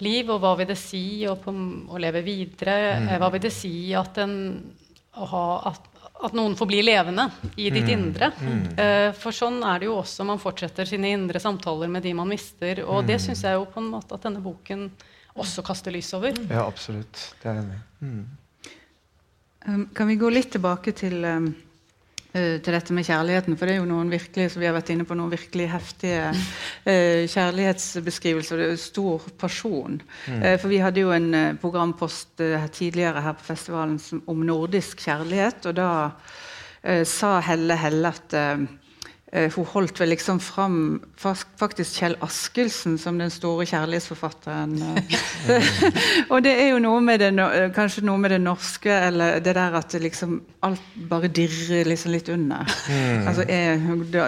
[0.00, 1.54] liv, og hva vil det si på,
[1.90, 2.76] å leve videre?
[3.02, 3.14] Mm.
[3.20, 4.36] Hva vil det si at, en,
[5.18, 5.88] ha, at,
[6.28, 7.26] at noen forblir levende
[7.58, 8.30] i ditt indre?
[8.78, 12.30] Eh, for sånn er det jo også man fortsetter sine indre samtaler med de man
[12.30, 12.84] mister.
[12.86, 14.86] Og det syns jeg jo på en måte at denne boken
[15.40, 16.38] også kaster lys over.
[16.46, 17.32] Ja, absolutt.
[17.42, 18.14] Det er jeg enig i.
[19.66, 21.50] Um, Kan vi gå litt tilbake til, um,
[22.32, 23.56] eh, til dette med kjærligheten?
[23.58, 26.30] For det er jo noen virkelig, som vi har vært inne på, noen virkelig heftige
[26.88, 28.56] eh, kjærlighetsbeskrivelser.
[28.56, 30.00] Det er jo stor pasjon.
[30.26, 30.58] Mm.
[30.58, 35.66] for vi hadde jo en eh, programpost eh, tidligere her på festivalen om nordisk kjærlighet,
[35.68, 35.90] og da
[36.82, 38.79] eh, sa Helle Helle at eh, eh,
[39.30, 40.78] hun holdt vel liksom fram
[41.16, 44.72] faktisk Kjell Askelsen som den store kjærlighetsforfatteren.
[44.82, 45.68] eh.
[46.32, 49.54] og det er jo noe med det, eh, kanskje noe med det norske, eller det
[49.54, 52.66] der at det liksom alt bare dirrer liksom litt under.
[53.26, 53.78] Altså er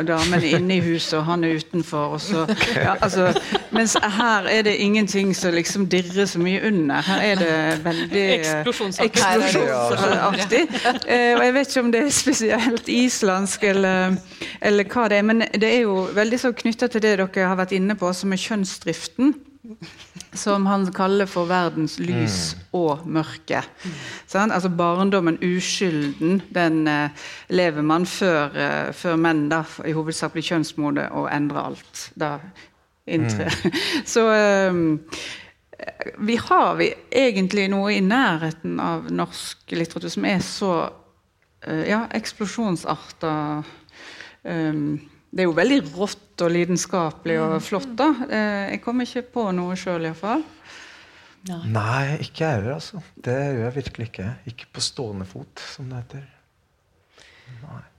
[0.06, 3.32] damen inne i huset, og han er utenfor, og så ja, altså,
[3.72, 7.00] Mens her er det ingenting som liksom dirrer så mye under.
[7.06, 8.64] Her er det veldig eh,
[9.06, 10.62] Eksplosjonsaktig.
[11.08, 14.18] Eh, og jeg vet ikke om det er spesielt islandsk eller,
[14.60, 17.56] eller hva det er, men det er jo veldig så knytta til det dere har
[17.58, 19.34] vært inne på, som er kjønnsdriften.
[20.34, 23.60] Som han kaller for verdens lys og mørke.
[24.26, 24.50] Sånn?
[24.50, 30.48] Altså Barndommen, uskylden, den uh, lever man før, uh, før menn da, i hovedsak blir
[30.48, 32.08] kjønnsmode og endrer alt.
[32.18, 32.38] Da
[33.06, 33.54] inntrer.
[34.12, 34.82] Så eh,
[36.18, 40.72] vi har vi egentlig noe i nærheten av norsk litteratur som er så
[41.66, 43.32] eh, ja, eksplosjonsarta.
[44.42, 45.00] Um,
[45.32, 47.92] det er jo veldig rått og lidenskapelig og flott.
[47.98, 48.10] da.
[48.28, 50.44] Eh, jeg kommer ikke på noe sjøl, iallfall.
[51.48, 53.00] Nei, ikke jeg heller, altså.
[53.18, 54.28] Det gjør jeg virkelig ikke.
[54.52, 56.28] Ikke på stående fot, som det heter.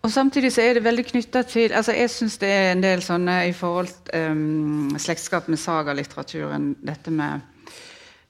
[0.04, 3.02] Og samtidig så er det veldig knytta til altså Jeg syns det er en del
[3.04, 6.74] sånne i forhold um, slektskap med sagalitteraturen.
[6.84, 7.40] Dette med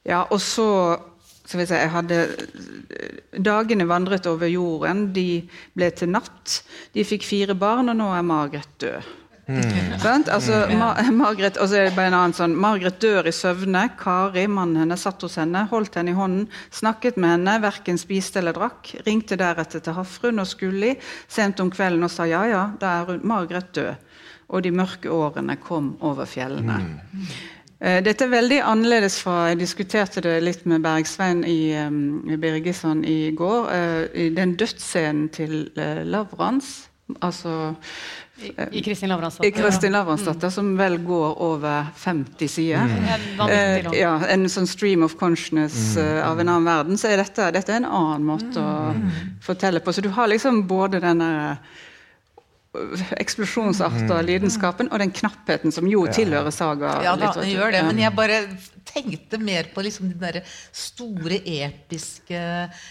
[0.06, 0.68] Ja, og så
[1.44, 2.20] skal vi si, jeg hadde
[3.44, 5.08] Dagene vandret over jorden.
[5.16, 5.44] De
[5.76, 6.62] ble til natt.
[6.94, 9.12] De fikk fire barn, og nå er Margaret død.
[10.00, 10.30] Sant?
[10.32, 13.90] Altså, Ma Margaret, og så er det bare en annen sånn Margaret dør i søvne.
[14.00, 18.40] Kari, mannen hennes, satt hos henne, holdt henne i hånden, snakket med henne, verken spiste
[18.40, 18.94] eller drakk.
[19.08, 20.94] Ringte deretter til Hafrun og Skulli
[21.28, 24.08] sent om kvelden og sa ja, ja, da er hun, Margaret død.
[24.54, 26.80] Og de mørke årene kom over fjellene.
[27.84, 32.38] Eh, Dette er veldig annerledes fra Jeg diskuterte det litt med Bergsvein i, um, i
[32.40, 33.72] Birgesson i går.
[33.74, 36.88] eh, I den dødsscenen til uh, Lavrans,
[37.20, 37.74] altså
[38.72, 39.52] I, Kristin i Lavransdatter.
[39.52, 42.80] Kristin Lavransdatter, som vel går over 50 sider.
[42.80, 43.50] En.
[43.50, 46.98] Eh, ja, en sånn stream of consciousness eh, av en annen verden.
[46.98, 48.94] Så er dette, dette er en annen måte å
[49.46, 49.94] fortelle på.
[49.94, 51.32] Så du har liksom både denne
[52.74, 56.96] eksplosjonsarten eksplosjonsarta lidenskapen og den knappheten som jo tilhører saga.
[57.06, 57.84] Ja da, det gjør det.
[57.86, 58.40] Men jeg bare
[58.90, 60.40] tenkte mer på liksom de der
[60.74, 62.42] store episke,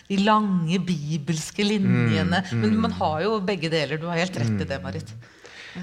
[0.06, 2.44] de lange bibelske linjene.
[2.52, 3.98] Men man har jo begge deler.
[3.98, 5.10] Du har helt rett i det, Marit.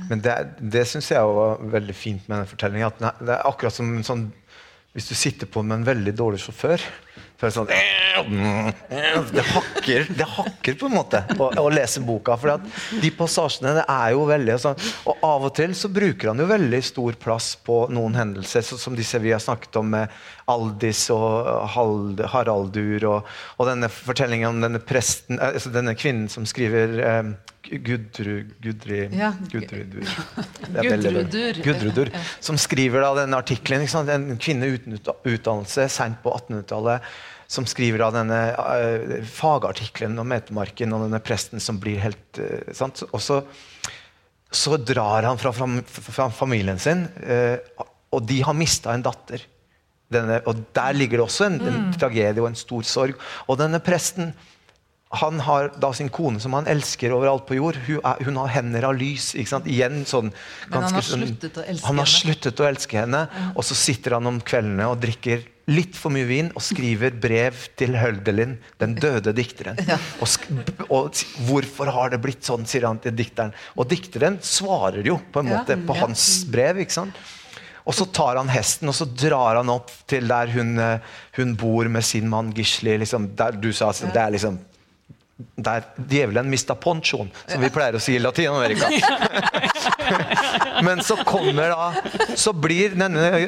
[0.10, 2.92] Men det, det syns jeg var veldig fint med den fortellingen.
[2.92, 4.30] At det er akkurat som en sånn
[4.94, 6.82] Hvis du sitter på med en veldig dårlig sjåfør
[7.40, 7.70] så er det sånn
[9.32, 12.36] Det hakker, det hakker på en måte å, å lese boka.
[12.40, 12.60] For
[13.00, 16.50] de passasjene det er jo veldig sånn, Og av og til så bruker han jo
[16.50, 20.12] veldig stor plass på noen hendelser, som disse vi har snakket om med
[20.52, 21.48] Aldis og
[22.34, 27.32] Haraldur, og, og denne fortellingen om denne presten, eh, altså denne kvinnen som skriver eh,
[27.64, 29.34] Gudrud Gudri, Ja.
[29.52, 30.08] Gudrudur.
[30.74, 31.60] Gudrudur.
[31.64, 32.12] Gudrudur.
[32.40, 33.84] Som skriver da denne artikkelen.
[34.10, 37.06] En kvinne uten utdannelse seint på 1800-tallet.
[37.50, 42.74] Som skriver av denne uh, fagartikkelen om metemarken og denne presten som blir helt uh,
[42.78, 43.02] sant?
[43.10, 43.40] Og så,
[44.54, 47.58] så drar han fra, fam- fra familien sin, uh,
[48.14, 49.42] og de har mista en datter.
[50.14, 53.18] Denne, og der ligger det også en, en tragedie og en stor sorg.
[53.50, 54.32] Og denne presten
[55.12, 57.76] han har da sin kone som han elsker overalt på jord.
[57.88, 59.32] Hun, er, hun har hender av lys.
[59.34, 59.66] ikke sant?
[59.66, 60.30] Igjen sånn
[60.70, 62.06] Men han har sånn- sluttet å elske henne.
[62.06, 63.22] sluttet å elske henne,
[63.56, 67.58] og så sitter han om kveldene og drikker litt for mye vin og skriver brev
[67.78, 69.78] til Høldelin, den døde dikteren.
[70.22, 70.46] Og, sk
[70.90, 73.52] og 'Hvorfor har det blitt sånn?' sier han til dikteren.
[73.78, 75.58] Og dikteren svarer jo på en Ja.
[75.64, 76.78] måte på hans brev.
[76.78, 77.14] ikke sant?
[77.88, 81.00] Og så tar han hesten og så drar han opp til der hun, eh,
[81.34, 82.98] hun bor med sin mann Gisli.
[83.00, 84.60] Liksom, der du sa altså, det er liksom
[85.56, 88.90] der djevelen mista ponchoen, som vi pleier å si i Latin-Amerika.
[90.86, 91.94] Men så kommer da
[92.40, 93.46] Så blir denne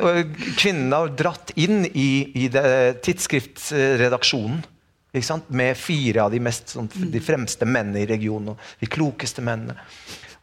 [0.60, 4.62] kvinnen da dratt inn i, i tidsskriftsredaksjonen.
[5.52, 8.50] Med fire av de, mest, sånn, de fremste mennene i regionen.
[8.54, 9.76] Og de klokeste mennene.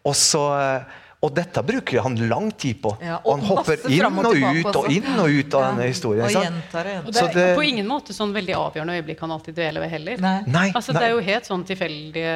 [0.04, 0.80] Og, så, ø,
[1.20, 2.92] og dette bruker han lang tid på.
[3.02, 5.86] Ja, og og han hopper inn og og ut og inn og ut av denne
[5.88, 6.22] historien.
[6.22, 7.06] Og ikke sant?
[7.06, 9.80] og det Så er det- på ingen måte sånn veldig avgjørende øyeblikk han alltid dveler
[9.80, 10.16] ved heller.
[10.22, 10.42] Nei.
[10.46, 11.00] Nei, Altså, nei.
[11.00, 12.34] Det er jo helt sånn tilfeldige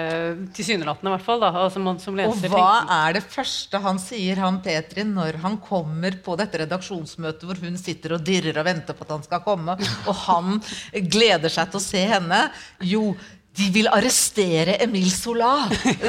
[0.53, 1.41] Tilsynelatende, i hvert fall.
[1.41, 1.51] Da.
[1.53, 5.59] Altså, man som Og hva tenker- er det første han sier, han Petri, når han
[5.59, 9.41] kommer på dette redaksjonsmøtet hvor hun sitter og dirrer og venter på at han skal
[9.41, 9.79] komme,
[10.09, 10.61] og han
[11.09, 12.51] gleder seg til å se henne?
[12.81, 13.15] Jo,
[13.57, 15.67] de vil arrestere Emil Sola!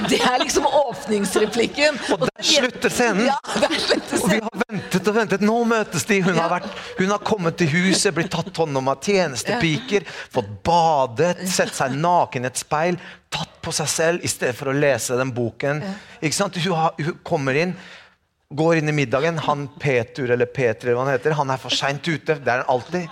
[0.07, 1.97] Det er liksom åpningsreplikken.
[2.15, 3.25] Og der slutter scenen!
[3.27, 5.43] Ja, der slutter Og vi har ventet og ventet.
[5.43, 6.21] Nå møtes de!
[6.23, 6.69] Hun, har, vært,
[7.01, 11.97] hun har kommet til huset, blitt tatt hånd om av tjenestepiker, fått badet, sett seg
[11.99, 12.99] naken i et speil,
[13.33, 15.83] tatt på seg selv i stedet for å lese den boken.
[16.23, 16.63] Ikke sant?
[16.63, 17.75] Hun, har, hun kommer inn,
[18.55, 19.43] går inn i middagen.
[19.49, 22.39] Han Petur eller Peter eller hva han heter, han er for seint ute.
[22.39, 23.11] Det er han alltid.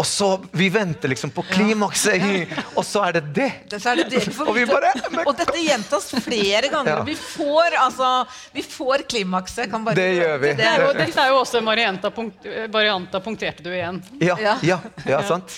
[0.00, 2.62] Og så, Vi venter liksom på klimakset, ja.
[2.74, 3.48] og så er det det!
[3.68, 4.92] Det- er det det vi Og vi bare
[5.26, 6.96] Og dette gjentas flere ganger.
[6.96, 7.02] Ja.
[7.04, 8.12] Vi får altså
[8.54, 9.70] Vi får klimakset.
[9.70, 10.54] Kan bare Det gjør vi.
[10.56, 14.02] det er jo, Dette er jo også en variant av, punkt, variant punkterte du igjen.
[14.20, 14.56] Ja, Ja.
[14.62, 15.52] ja, ja, sant?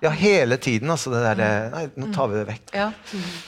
[0.00, 0.90] Ja, hele tiden.
[0.90, 2.72] altså det der, Nei, nå tar vi det vekk.
[2.76, 2.86] Ja.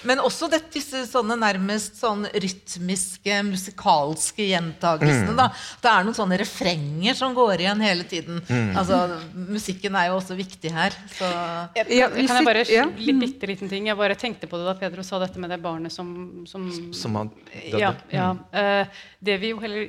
[0.08, 5.34] Men også dette, disse sånne nærmest sånn rytmiske, musikalske gjentakelsene.
[5.38, 5.48] Da.
[5.82, 8.40] Det er noen sånne refrenger som går igjen hele tiden.
[8.76, 9.00] Altså,
[9.34, 10.96] musikken er jo også viktig her.
[11.16, 12.84] Så Ja, kan, kan jeg bare ja.
[12.98, 13.88] litt bitte liten ting?
[13.88, 17.16] Jeg bare tenkte på det da Pedro sa dette med det barnet som, som Som
[17.16, 17.78] han døde.
[17.80, 17.94] Ja.
[18.12, 18.28] ja.
[18.52, 18.86] Eh,
[19.24, 19.88] det vi jo heller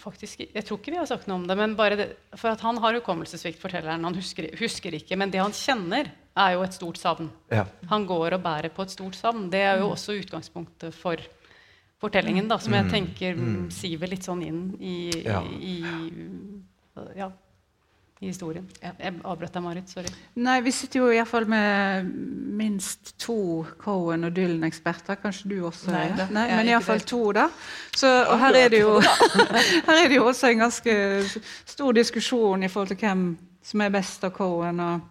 [0.00, 2.06] faktisk Jeg tror ikke vi har sagt noe om det, men bare det,
[2.38, 4.04] for at han har hukommelsessvikt, fortelleren.
[4.06, 7.28] Han husker, husker ikke, men det han kjenner, er jo et stort savn.
[7.50, 7.66] Ja.
[7.90, 9.48] Han går og bærer på et stort savn.
[9.52, 11.20] Det er jo også utgangspunktet for
[12.00, 13.68] fortellingen, da, som jeg tenker mm.
[13.74, 15.42] siver litt sånn inn i, Ja.
[15.44, 17.30] i, i ja,
[18.20, 18.66] i historien.
[18.82, 19.92] Jeg avbrøt deg, Marit.
[19.92, 20.10] Sorry.
[20.44, 22.08] Nei, vi sitter jo iallfall med
[22.60, 25.16] minst to Cohen og Dylan-eksperter.
[25.22, 25.88] Kanskje du også?
[25.92, 26.26] Nei er det?
[26.36, 27.46] Nei, men iallfall to, da.
[27.96, 28.98] Så, og her er, det jo,
[29.88, 30.96] her er det jo også en ganske
[31.64, 33.24] stor diskusjon i forhold til hvem
[33.70, 35.08] som er best av Cohen og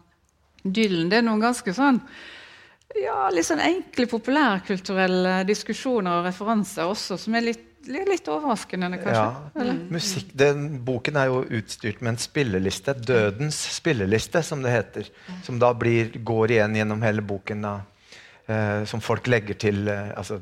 [0.63, 1.09] Dylan.
[1.11, 2.01] Det er noen ganske sånn
[2.97, 9.67] ja, litt sånn enkle populærkulturelle diskusjoner og referanser også, som er litt, litt overraskende, kanskje.
[9.69, 9.75] Ja.
[9.93, 12.95] Musikk, den boken er jo utstyrt med en spilleliste.
[12.97, 15.11] Dødens spilleliste, som det heter.
[15.45, 17.67] Som da blir, går igjen gjennom hele boken.
[17.67, 17.75] Da,
[18.49, 20.41] eh, som folk legger til eh, altså,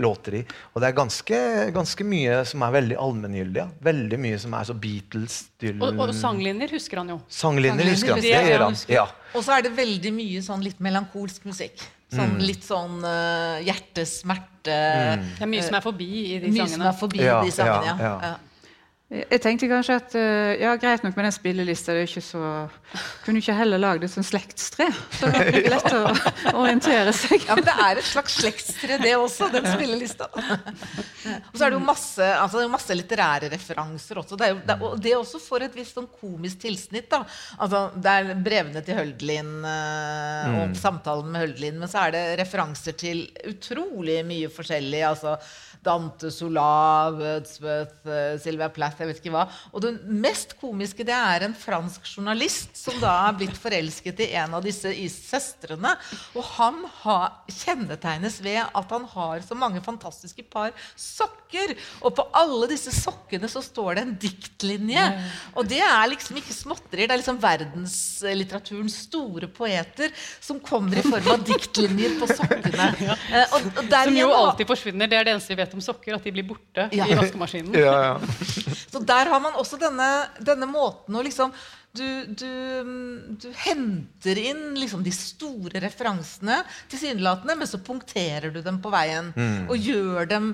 [0.00, 0.42] låter i.
[0.72, 1.38] Og det er ganske,
[1.74, 3.62] ganske mye som er veldig allmenngyldig.
[3.62, 3.66] Ja.
[3.90, 7.18] Veldig mye som er så Beatles, Dylan Og, og sanglinjer husker han jo.
[7.32, 8.22] Sanglinjer husker han.
[8.24, 8.78] det gjør han.
[8.92, 9.08] Ja.
[9.32, 11.84] Og så er det veldig mye sånn litt melankolsk musikk.
[12.12, 16.82] Sånn Litt sånn uh, hjertesmerte Det er mye som er forbi i de Mye som
[16.84, 18.34] er forbi Ja, de sangene, ja.
[19.12, 22.42] Jeg tenkte kanskje at eh, ja, greit nok med den spillelista, det er ikke så
[23.26, 24.86] Kunne ikke heller lagd et sånt slektstre?
[25.18, 26.00] Så det er lett å
[26.62, 27.44] orientere seg.
[27.44, 30.28] Ja, men Det er et slags slektstre, det også, den spillelista.
[30.32, 34.38] Og så er det jo masse, altså, det er masse litterære referanser også.
[34.40, 37.10] Det, er jo, det, og det også får et visst sånn komisk tilsnitt.
[37.12, 37.20] da.
[37.58, 42.24] Altså, Det er brevene til Høldlin øh, og samtalen med Høldlin, men så er det
[42.40, 45.04] referanser til utrolig mye forskjellig.
[45.10, 45.36] altså
[45.82, 49.48] Dante Sola, Wordsworth, eh, Sylvia Plath, jeg vet ikke hva.
[49.74, 54.28] Og det mest komiske det er en fransk journalist som da er blitt forelsket i
[54.38, 55.96] en av disse søstrene.
[56.38, 61.74] Og han har, kjennetegnes ved at han har så mange fantastiske par sokker.
[62.00, 65.02] Og på alle disse sokkene så står det en diktlinje.
[65.58, 67.10] Og det er liksom ikke småtterier.
[67.10, 72.90] Det er liksom verdenslitteraturens store poeter som kommer i form av diktlinjer på sokkene.
[73.32, 75.08] Eh, Og, og der Som jo alltid forsvinner.
[75.08, 77.06] Det er det eneste vi vet om sokker, at de blir borte Ja.
[77.06, 77.74] i vaskemaskinen.
[77.86, 78.18] Ja, ja.
[78.92, 80.08] Så der har man også denne,
[80.40, 81.52] denne måten å liksom
[81.92, 82.48] du, du,
[83.36, 89.28] du, henter inn liksom de store referansene, tilsynelatende, men så punkterer du dem på veien.
[89.36, 89.66] Mm.
[89.68, 90.46] Og gjør dem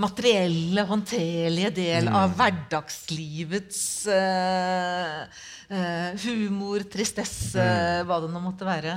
[0.00, 2.16] materielle, håndterlige del Mm.
[2.16, 5.22] av hverdagslivets uh,
[5.70, 8.06] uh, humor, tristesse, Mm.
[8.08, 8.96] hva det nå måtte være.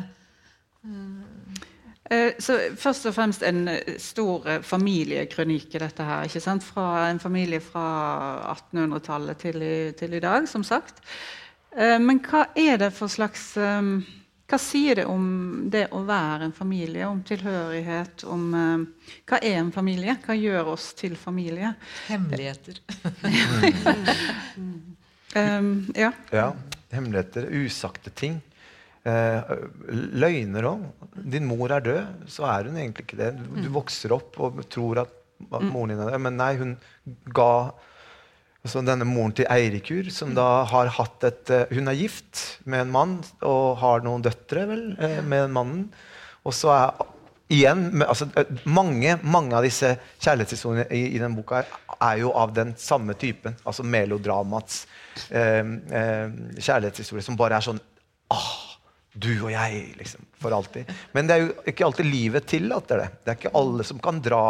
[0.83, 1.63] Eh,
[2.39, 6.23] Så Først og fremst en eh, stor familiekronike familiekrønike, dette her.
[6.27, 6.63] ikke sant?
[6.63, 7.85] Fra en familie fra
[8.55, 11.01] 1800-tallet til, i- til i dag, som sagt.
[11.77, 13.81] Eh, Men hva er det for slags eh,
[14.53, 17.07] Hva sier det om det å være en familie?
[17.07, 18.23] Om tilhørighet?
[18.29, 18.83] Om eh,
[19.31, 20.17] Hva er en familie?
[20.25, 21.73] Hva gjør oss til familie?
[22.07, 22.77] Hemmeligheter.
[25.35, 26.11] Um, ja.
[26.31, 26.51] Ja.
[26.93, 28.41] Hemmeligheter, usagte ting.
[29.03, 29.49] Eh,
[30.15, 30.83] løgner òg.
[31.27, 33.33] Din mor er død, så er hun egentlig ikke det.
[33.35, 35.17] Du, du vokser opp og tror at,
[35.49, 36.77] at moren din er død, men nei, hun
[37.35, 37.73] ga
[38.63, 42.85] altså denne moren til Eirikur, som da har hatt et eh, Hun er gift med
[42.85, 45.89] en mann og har noen døtre vel, eh, med mannen.
[46.47, 47.09] Og så er
[47.51, 48.29] igjen altså,
[48.63, 51.65] mange, mange av disse kjærlighetshistoriene i, i den boka
[51.99, 53.59] er jo av den samme typen.
[53.67, 54.85] Altså melodramats
[55.27, 57.83] eh, eh, kjærlighetshistorie som bare er sånn
[58.31, 58.53] ah,
[59.13, 60.23] du og jeg, liksom.
[60.41, 60.89] For alltid.
[61.13, 63.09] Men det er jo ikke alltid livet tillater det.
[63.23, 64.45] Det er ikke alle som kan dra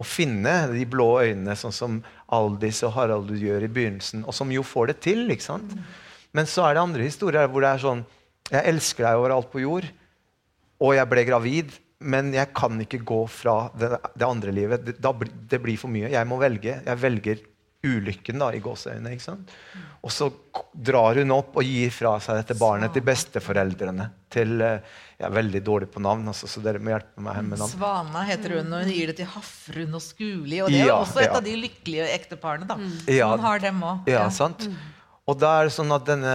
[0.00, 1.98] og finne de blå øynene, sånn som
[2.32, 5.26] Aldis og Harald gjør i begynnelsen, og som jo får det til.
[5.28, 5.74] ikke sant?
[6.32, 8.04] Men så er det andre historier hvor det er sånn
[8.50, 9.84] Jeg elsker deg overalt på jord,
[10.80, 14.88] og jeg ble gravid, men jeg kan ikke gå fra det, det andre livet.
[14.88, 15.12] Det,
[15.52, 16.08] det blir for mye.
[16.10, 16.80] Jeg må velge.
[16.82, 17.42] Jeg velger
[17.84, 19.12] ulykken, da, i gåseøynene.
[19.16, 19.52] ikke sant?
[20.04, 20.30] Og så
[20.74, 24.10] drar hun opp og gir fra seg dette barnet til besteforeldrene.
[24.32, 24.80] Til eh,
[25.20, 27.72] Jeg er veldig dårlig på navn, altså, så dere må hjelpe meg her med navn.
[27.74, 30.62] Svana heter hun, og hun gir det til Hafrun og Skuli.
[30.64, 31.36] Og det er Ja, også et ja.
[31.36, 32.66] av de lykkelige ekteparene.
[32.70, 32.76] da.
[33.04, 33.28] Så Ja.
[33.34, 34.08] man har dem også.
[34.08, 34.68] Ja, sant?
[35.30, 36.34] Og da er det sånn at denne,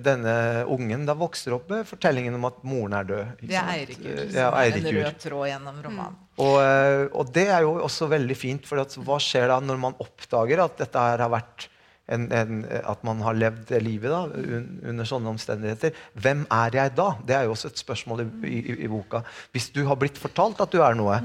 [0.00, 0.34] denne
[0.72, 3.32] ungen da vokser opp med fortellingen om at moren er død.
[3.42, 3.70] Det er?
[3.74, 4.20] Eirikur.
[4.32, 6.18] Ja, er en rød tråd gjennom romanen.
[6.40, 9.96] Og, eh, og det er jo også veldig fint, for hva skjer da når man
[10.02, 11.68] oppdager at dette her har vært
[12.12, 15.96] en, en, at man har levd livet da, un, under sånne omstendigheter.
[16.22, 17.08] Hvem er jeg da?
[17.26, 19.24] Det er jo også et spørsmål i, i, i boka.
[19.56, 21.18] Hvis du har blitt fortalt at du er noe,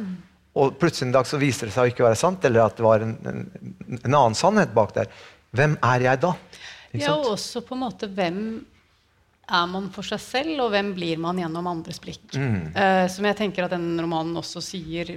[0.57, 2.87] og plutselig en dag så viser det seg å ikke være sant, eller at det
[2.87, 3.45] var en, en,
[4.01, 5.11] en annen sannhet bak der,
[5.55, 6.33] hvem er jeg da?
[6.99, 8.41] Ja, og også på en måte hvem
[9.51, 12.23] er man for seg selv, og hvem blir man gjennom andres blikk?
[12.37, 15.11] Eh, som jeg tenker at denne romanen også sier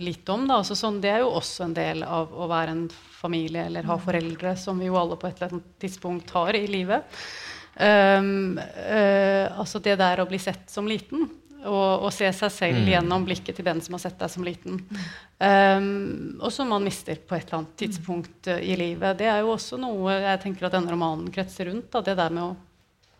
[0.00, 0.46] litt om.
[0.52, 2.86] Altså, sånn, det er jo også en del av å være en
[3.18, 6.64] familie eller ha foreldre, som vi jo alle på et eller annet tidspunkt har i
[6.70, 7.18] livet.
[7.76, 11.26] Um, uh, altså det der å bli sett som liten,
[11.66, 14.78] og, og se seg selv gjennom blikket til den som har sett deg som liten.
[15.38, 19.18] Um, og som man mister på et eller annet tidspunkt eh, i livet.
[19.18, 21.90] Det er jo også noe jeg tenker at denne romanen kretser rundt.
[21.92, 22.56] Da, det der med å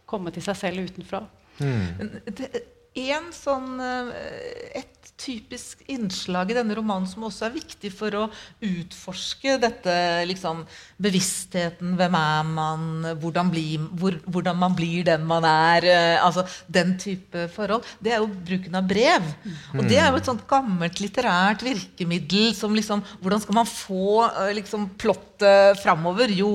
[0.08, 1.24] komme til seg selv utenfra.
[1.58, 2.20] Mm.
[2.30, 2.64] det-
[2.96, 8.24] En sånn, eh, et typisk innslag i denne romanen som også er viktig for å
[8.64, 9.94] utforske dette
[10.26, 10.64] liksom,
[11.02, 12.86] bevisstheten, hvem er man,
[13.22, 13.66] hvordan, bli,
[14.00, 18.30] hvor, hvordan man blir den man er, eh, altså den type forhold, det er jo
[18.30, 19.30] bruken av brev.
[19.76, 24.24] Og det er jo et sånt gammelt litterært virkemiddel som liksom Hvordan skal man få
[24.26, 26.32] eh, liksom, plottet framover?
[26.32, 26.50] Jo,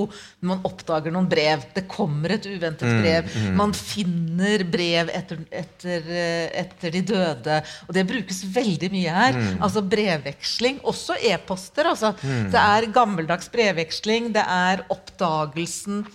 [0.45, 1.63] man oppdager noen brev.
[1.75, 3.31] Det kommer et uventet brev.
[3.57, 7.59] Man finner brev etter, etter, eh, etter de døde.
[7.87, 9.37] Og det brukes veldig mye her.
[9.61, 10.79] Altså brevveksling.
[10.87, 11.91] Også e-poster.
[11.93, 12.13] Altså.
[12.21, 14.33] Det er gammeldags brevveksling.
[14.35, 16.05] Det er oppdagelsen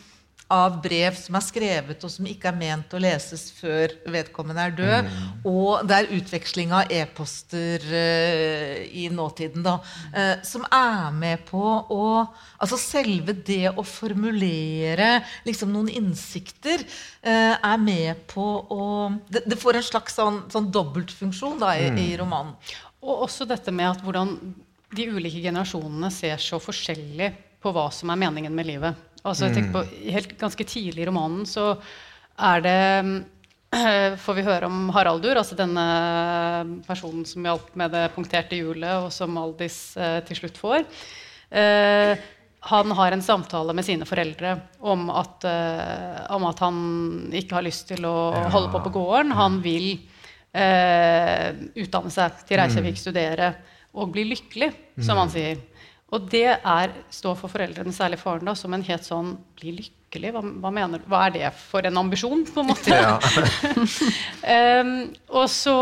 [0.53, 4.75] av brev som er skrevet og som ikke er ment å leses før vedkommende er
[4.79, 5.09] død.
[5.51, 9.79] Og det er utveksling av e-poster uh, i nåtiden, da.
[10.15, 12.05] Uh, som er med på å
[12.57, 18.87] Altså selve det å formulere liksom noen innsikter uh, er med på å
[19.29, 22.55] Det, det får en slags sånn, sånn dobbeltfunksjon da, i, i romanen.
[23.05, 24.33] Og også dette med at hvordan
[24.97, 29.07] de ulike generasjonene ser så forskjellig på hva som er meningen med livet.
[29.27, 31.73] Altså jeg tenker på, helt Ganske tidlig i romanen så
[32.37, 32.79] er det
[34.23, 35.85] får vi høre om Haraldur, altså denne
[36.87, 40.87] personen som hjalp med det punkterte hjulet, og som Aldis eh, til slutt får.
[41.51, 42.15] Eh,
[42.67, 46.79] han har en samtale med sine foreldre om at, eh, om at han
[47.31, 48.17] ikke har lyst til å
[48.51, 49.35] holde på på gården.
[49.39, 49.93] Han vil
[50.51, 53.53] eh, utdanne seg til Reykjavik, studere
[53.97, 54.73] og bli lykkelig,
[55.05, 55.63] som han sier.
[56.15, 60.31] Og det er, står for foreldrene, særlig faren, da, som en helt sånn bli lykkelig.
[60.37, 62.95] Hva, hva, mener, hva er det for en ambisjon, på en måte?
[62.95, 63.17] Ja.
[64.79, 64.93] um,
[65.41, 65.75] og så,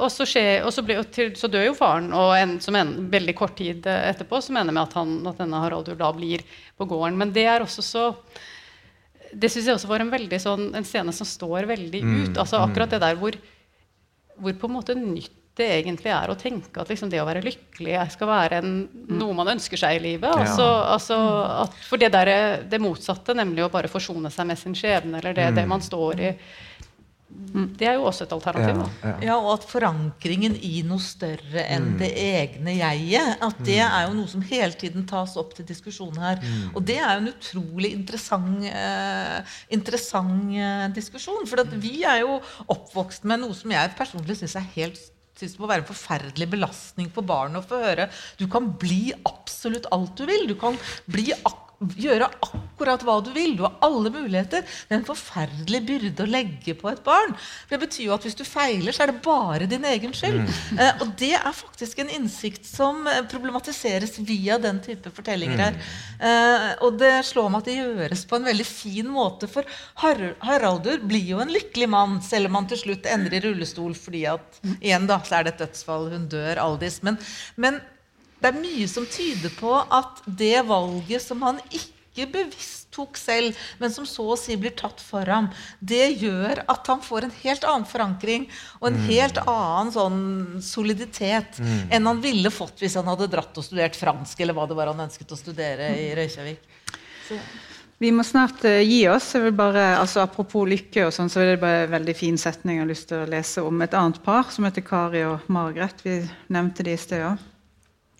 [0.00, 2.94] og så, skjer, og så, ble, til, så, dør jo faren, og en, som en,
[3.12, 6.46] veldig kort tid etterpå så mener vi at, han, at denne Haraldur da blir
[6.80, 7.20] på gården.
[7.20, 8.08] Men det er også så
[9.28, 12.38] Det syns jeg også var en, veldig sånn, en scene som står veldig mm, ut.
[12.40, 13.36] altså Akkurat det der hvor,
[14.40, 17.44] hvor på en måte nytt det egentlig er å tenke at liksom det å være
[17.44, 18.72] lykkelig skal være en,
[19.10, 20.30] noe man ønsker seg i livet.
[20.30, 21.18] Altså, altså
[21.64, 22.32] at, for det, der,
[22.70, 26.24] det motsatte, nemlig å bare forsone seg med sin skjebne, eller det, det man står
[26.24, 26.32] i,
[27.28, 28.78] det er jo også et alternativ.
[29.04, 29.34] Ja, ja.
[29.36, 31.98] og at forankringen i noe større enn mm.
[32.00, 36.16] det egne jeget, at det er jo noe som hele tiden tas opp til diskusjon
[36.18, 36.40] her.
[36.40, 36.72] Mm.
[36.72, 41.44] Og det er jo en utrolig interessant, eh, interessant eh, diskusjon.
[41.50, 45.04] For vi er jo oppvokst med noe som jeg personlig syns er helt
[45.38, 48.08] synes det må være en forferdelig belastning for barnet å få høre.
[48.40, 50.48] Du kan bli absolutt alt du vil.
[50.50, 50.78] Du kan
[51.10, 53.54] bli akkurat gjøre akkurat hva du vil.
[53.58, 54.64] Du har alle muligheter.
[54.64, 57.34] Det er en forferdelig byrde å legge på et barn.
[57.70, 60.40] Det betyr jo at hvis du feiler, så er det bare din egen skyld.
[60.42, 60.80] Mm.
[60.82, 65.78] Eh, og det er faktisk en innsikt som eh, problematiseres via den type fortellinger her.
[65.78, 66.24] Mm.
[66.30, 69.50] Eh, og det slår meg at det gjøres på en veldig fin måte.
[69.50, 73.42] For Har Haraldur blir jo en lykkelig mann, selv om han til slutt ender i
[73.44, 76.10] rullestol fordi at igjen da, så er det et dødsfall.
[76.14, 77.00] Hun dør, Aldis.
[77.06, 77.20] Men,
[77.60, 77.78] men
[78.38, 83.54] det er mye som tyder på at det valget som han ikke bevisst tok selv,
[83.78, 87.36] men som så å si blir tatt for ham, det gjør at han får en
[87.44, 88.48] helt annen forankring
[88.80, 89.06] og en mm.
[89.12, 90.20] helt annen sånn
[90.64, 91.94] soliditet mm.
[91.94, 94.90] enn han ville fått hvis han hadde dratt og studert fransk, eller hva det var
[94.92, 96.64] han ønsket å studere i Reykjavik.
[97.28, 97.38] Så.
[97.98, 99.32] Vi må snart uh, gi oss.
[99.34, 102.38] Jeg vil bare, altså Apropos lykke, og sånn, så er det bare en veldig fin
[102.38, 105.48] setning jeg har lyst til å lese om et annet par som heter Kari og
[105.50, 106.04] Margaret.
[106.06, 106.20] Vi
[106.54, 107.42] nevnte de i sted òg.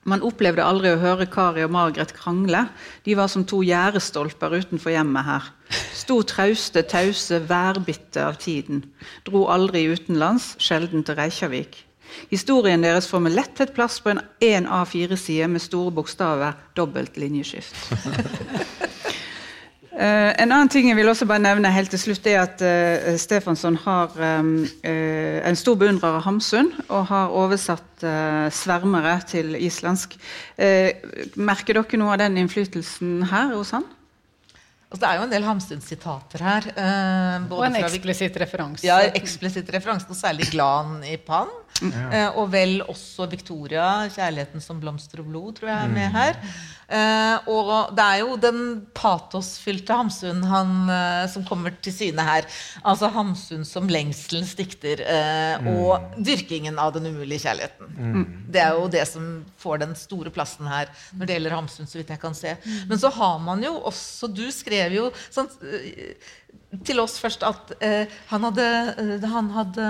[0.06, 2.66] Man opplevde aldri å høre Kari og Margaret krangle.
[3.04, 5.50] De var som to gjerdestolper utenfor hjemmet her.
[5.96, 8.84] Sto trauste, tause, værbitte av tiden.
[9.26, 11.82] Dro aldri utenlands, sjelden til Reykjavik.
[12.30, 17.76] Historien deres får med letthet plass på en 1 A4-side med store bokstaver, dobbelt linjeskift.
[19.98, 23.16] Uh, en annen ting jeg vil også bare nevne helt til slutt, er at uh,
[23.18, 24.52] Stefansson har um,
[24.86, 27.84] uh, en stor beundrer av Hamsun og har oversatt
[28.54, 30.14] 'Svermere' til islandsk.
[31.34, 33.82] merker dere noe av den innflytelsen her hos han?
[34.88, 36.68] Altså, det er jo en del Hamsun-sitater her.
[37.52, 38.86] og en eksplisitt referanse.
[38.86, 41.52] Ja, eksplisitt referanse, og særlig Glan i Pann.
[41.78, 41.94] Mm.
[42.40, 46.40] og vel også Victoria, 'Kjærligheten som blomster og blod', tror jeg er med her.
[46.88, 48.60] Eh, og det er jo den
[48.96, 52.46] patosfylte Hamsun han, uh, som kommer til syne her.
[52.80, 55.68] Altså Hamsun som lengselens dikter uh, mm.
[55.74, 57.92] og dyrkingen av den umulige kjærligheten.
[57.92, 58.24] Mm.
[58.48, 59.26] Det er jo det som
[59.60, 61.90] får den store plassen her når det gjelder Hamsun.
[61.90, 62.56] så vidt jeg kan se.
[62.64, 62.80] Mm.
[62.88, 65.50] Men så har man jo også Du skrev jo sånn,
[66.84, 68.64] til oss først at uh, han, hadde,
[68.98, 69.84] uh, han, hadde,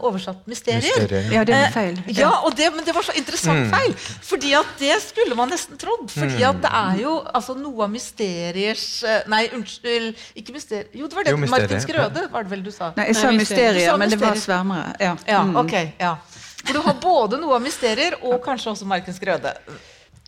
[0.00, 0.96] oversatt mysterier.
[0.96, 1.42] mysterier ja.
[1.44, 1.98] det var feil.
[2.06, 3.74] Uh, ja, det, Men det var så interessant mm.
[3.74, 3.96] feil.
[4.24, 6.08] fordi at det skulle man nesten trodd.
[6.14, 8.86] fordi at det er jo altså, noe av mysteriers
[9.28, 10.16] Nei, unnskyld.
[10.40, 10.88] Ikke mysterier.
[10.96, 11.34] Jo, det var det.
[11.36, 12.94] Jo, Martin Skrøde, var det vel du sa?
[12.96, 14.96] Nei, jeg sa mysterier, men det var svermere.
[15.02, 15.12] Ja.
[15.28, 15.60] ja, mm.
[15.64, 16.14] ok, ja.
[16.62, 19.52] For du har både noe av mysterier og kanskje også Markens Skrøde.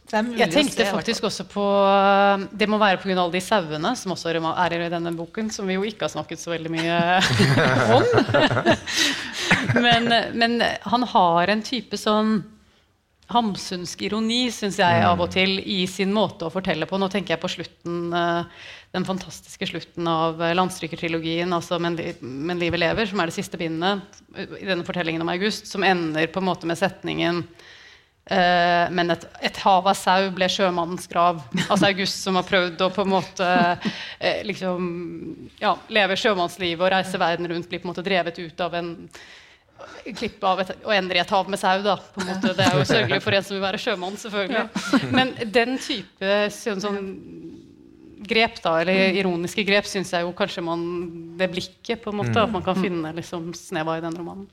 [0.09, 3.13] Jeg tenkte faktisk også på eh, Det må være pga.
[3.13, 6.41] alle de sauene som også er i denne boken, som vi jo ikke har snakket
[6.41, 7.01] så veldig mye
[7.99, 8.07] om.
[9.85, 12.39] men, men, han har en type sånn
[13.29, 16.97] hamsunsk ironi, syns jeg, av og til, i sin måte å fortelle på.
[16.97, 22.59] Nå tenker jeg på slutten, eh, den fantastiske slutten av eh, landstrykertrilogien, altså men, 'Men
[22.59, 24.01] livet lever', som er det siste bindet
[24.33, 27.45] i denne fortellingen om August, som ender på en måte med setningen
[28.29, 31.41] Uh, men et, et, hav av sau ble sjømannens grav.
[31.69, 33.91] Altså August som har prøvd å på en måte uh,
[34.45, 34.89] liksom,
[35.63, 38.95] ja, leve sjømannslivet og reise verden rundt, blir på en måte drevet ut av en
[40.19, 41.81] klipp av et, og ender i et hav med sau.
[41.85, 42.53] Da, på en måte.
[42.59, 45.11] Det er jo sørgelig for en som vil være sjømann, selvfølgelig.
[45.17, 47.03] Men den type sånn, sånn
[48.29, 50.83] grep, da, eller ironiske grep, syns jeg jo kanskje man
[51.39, 54.49] Det blikket, på en måte, at man kan finne liksom, sneva i den romanen.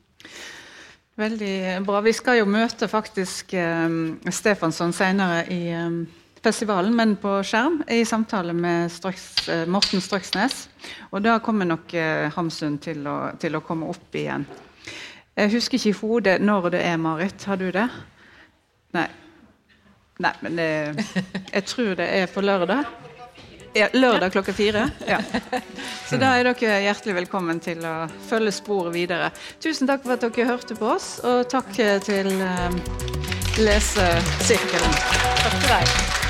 [1.16, 2.02] Veldig bra.
[2.04, 6.02] Vi skal jo møte faktisk um, Stefansson senere i um,
[6.44, 10.66] festivalen, men på skjerm, i samtale med Strøks, uh, Morten Strøksnes.
[11.16, 14.44] Og da kommer nok uh, Hamsun til å, til å, komme opp igjen.
[15.40, 17.48] Jeg husker ikke i hodet når det er, Marit.
[17.48, 17.88] Har du det?
[18.96, 19.08] Nei.
[20.20, 20.70] Nei, men det,
[21.56, 23.05] jeg tror det er på lørdag.
[23.76, 24.90] Ja, lørdag klokka fire.
[25.08, 25.18] Ja.
[26.10, 29.34] Så da er dere hjertelig velkommen til å følge sporet videre.
[29.60, 31.74] Tusen takk for at dere hørte på oss, og takk
[32.08, 32.80] til um,
[33.60, 35.02] lesesirkelen.
[35.44, 36.25] Takk til deg.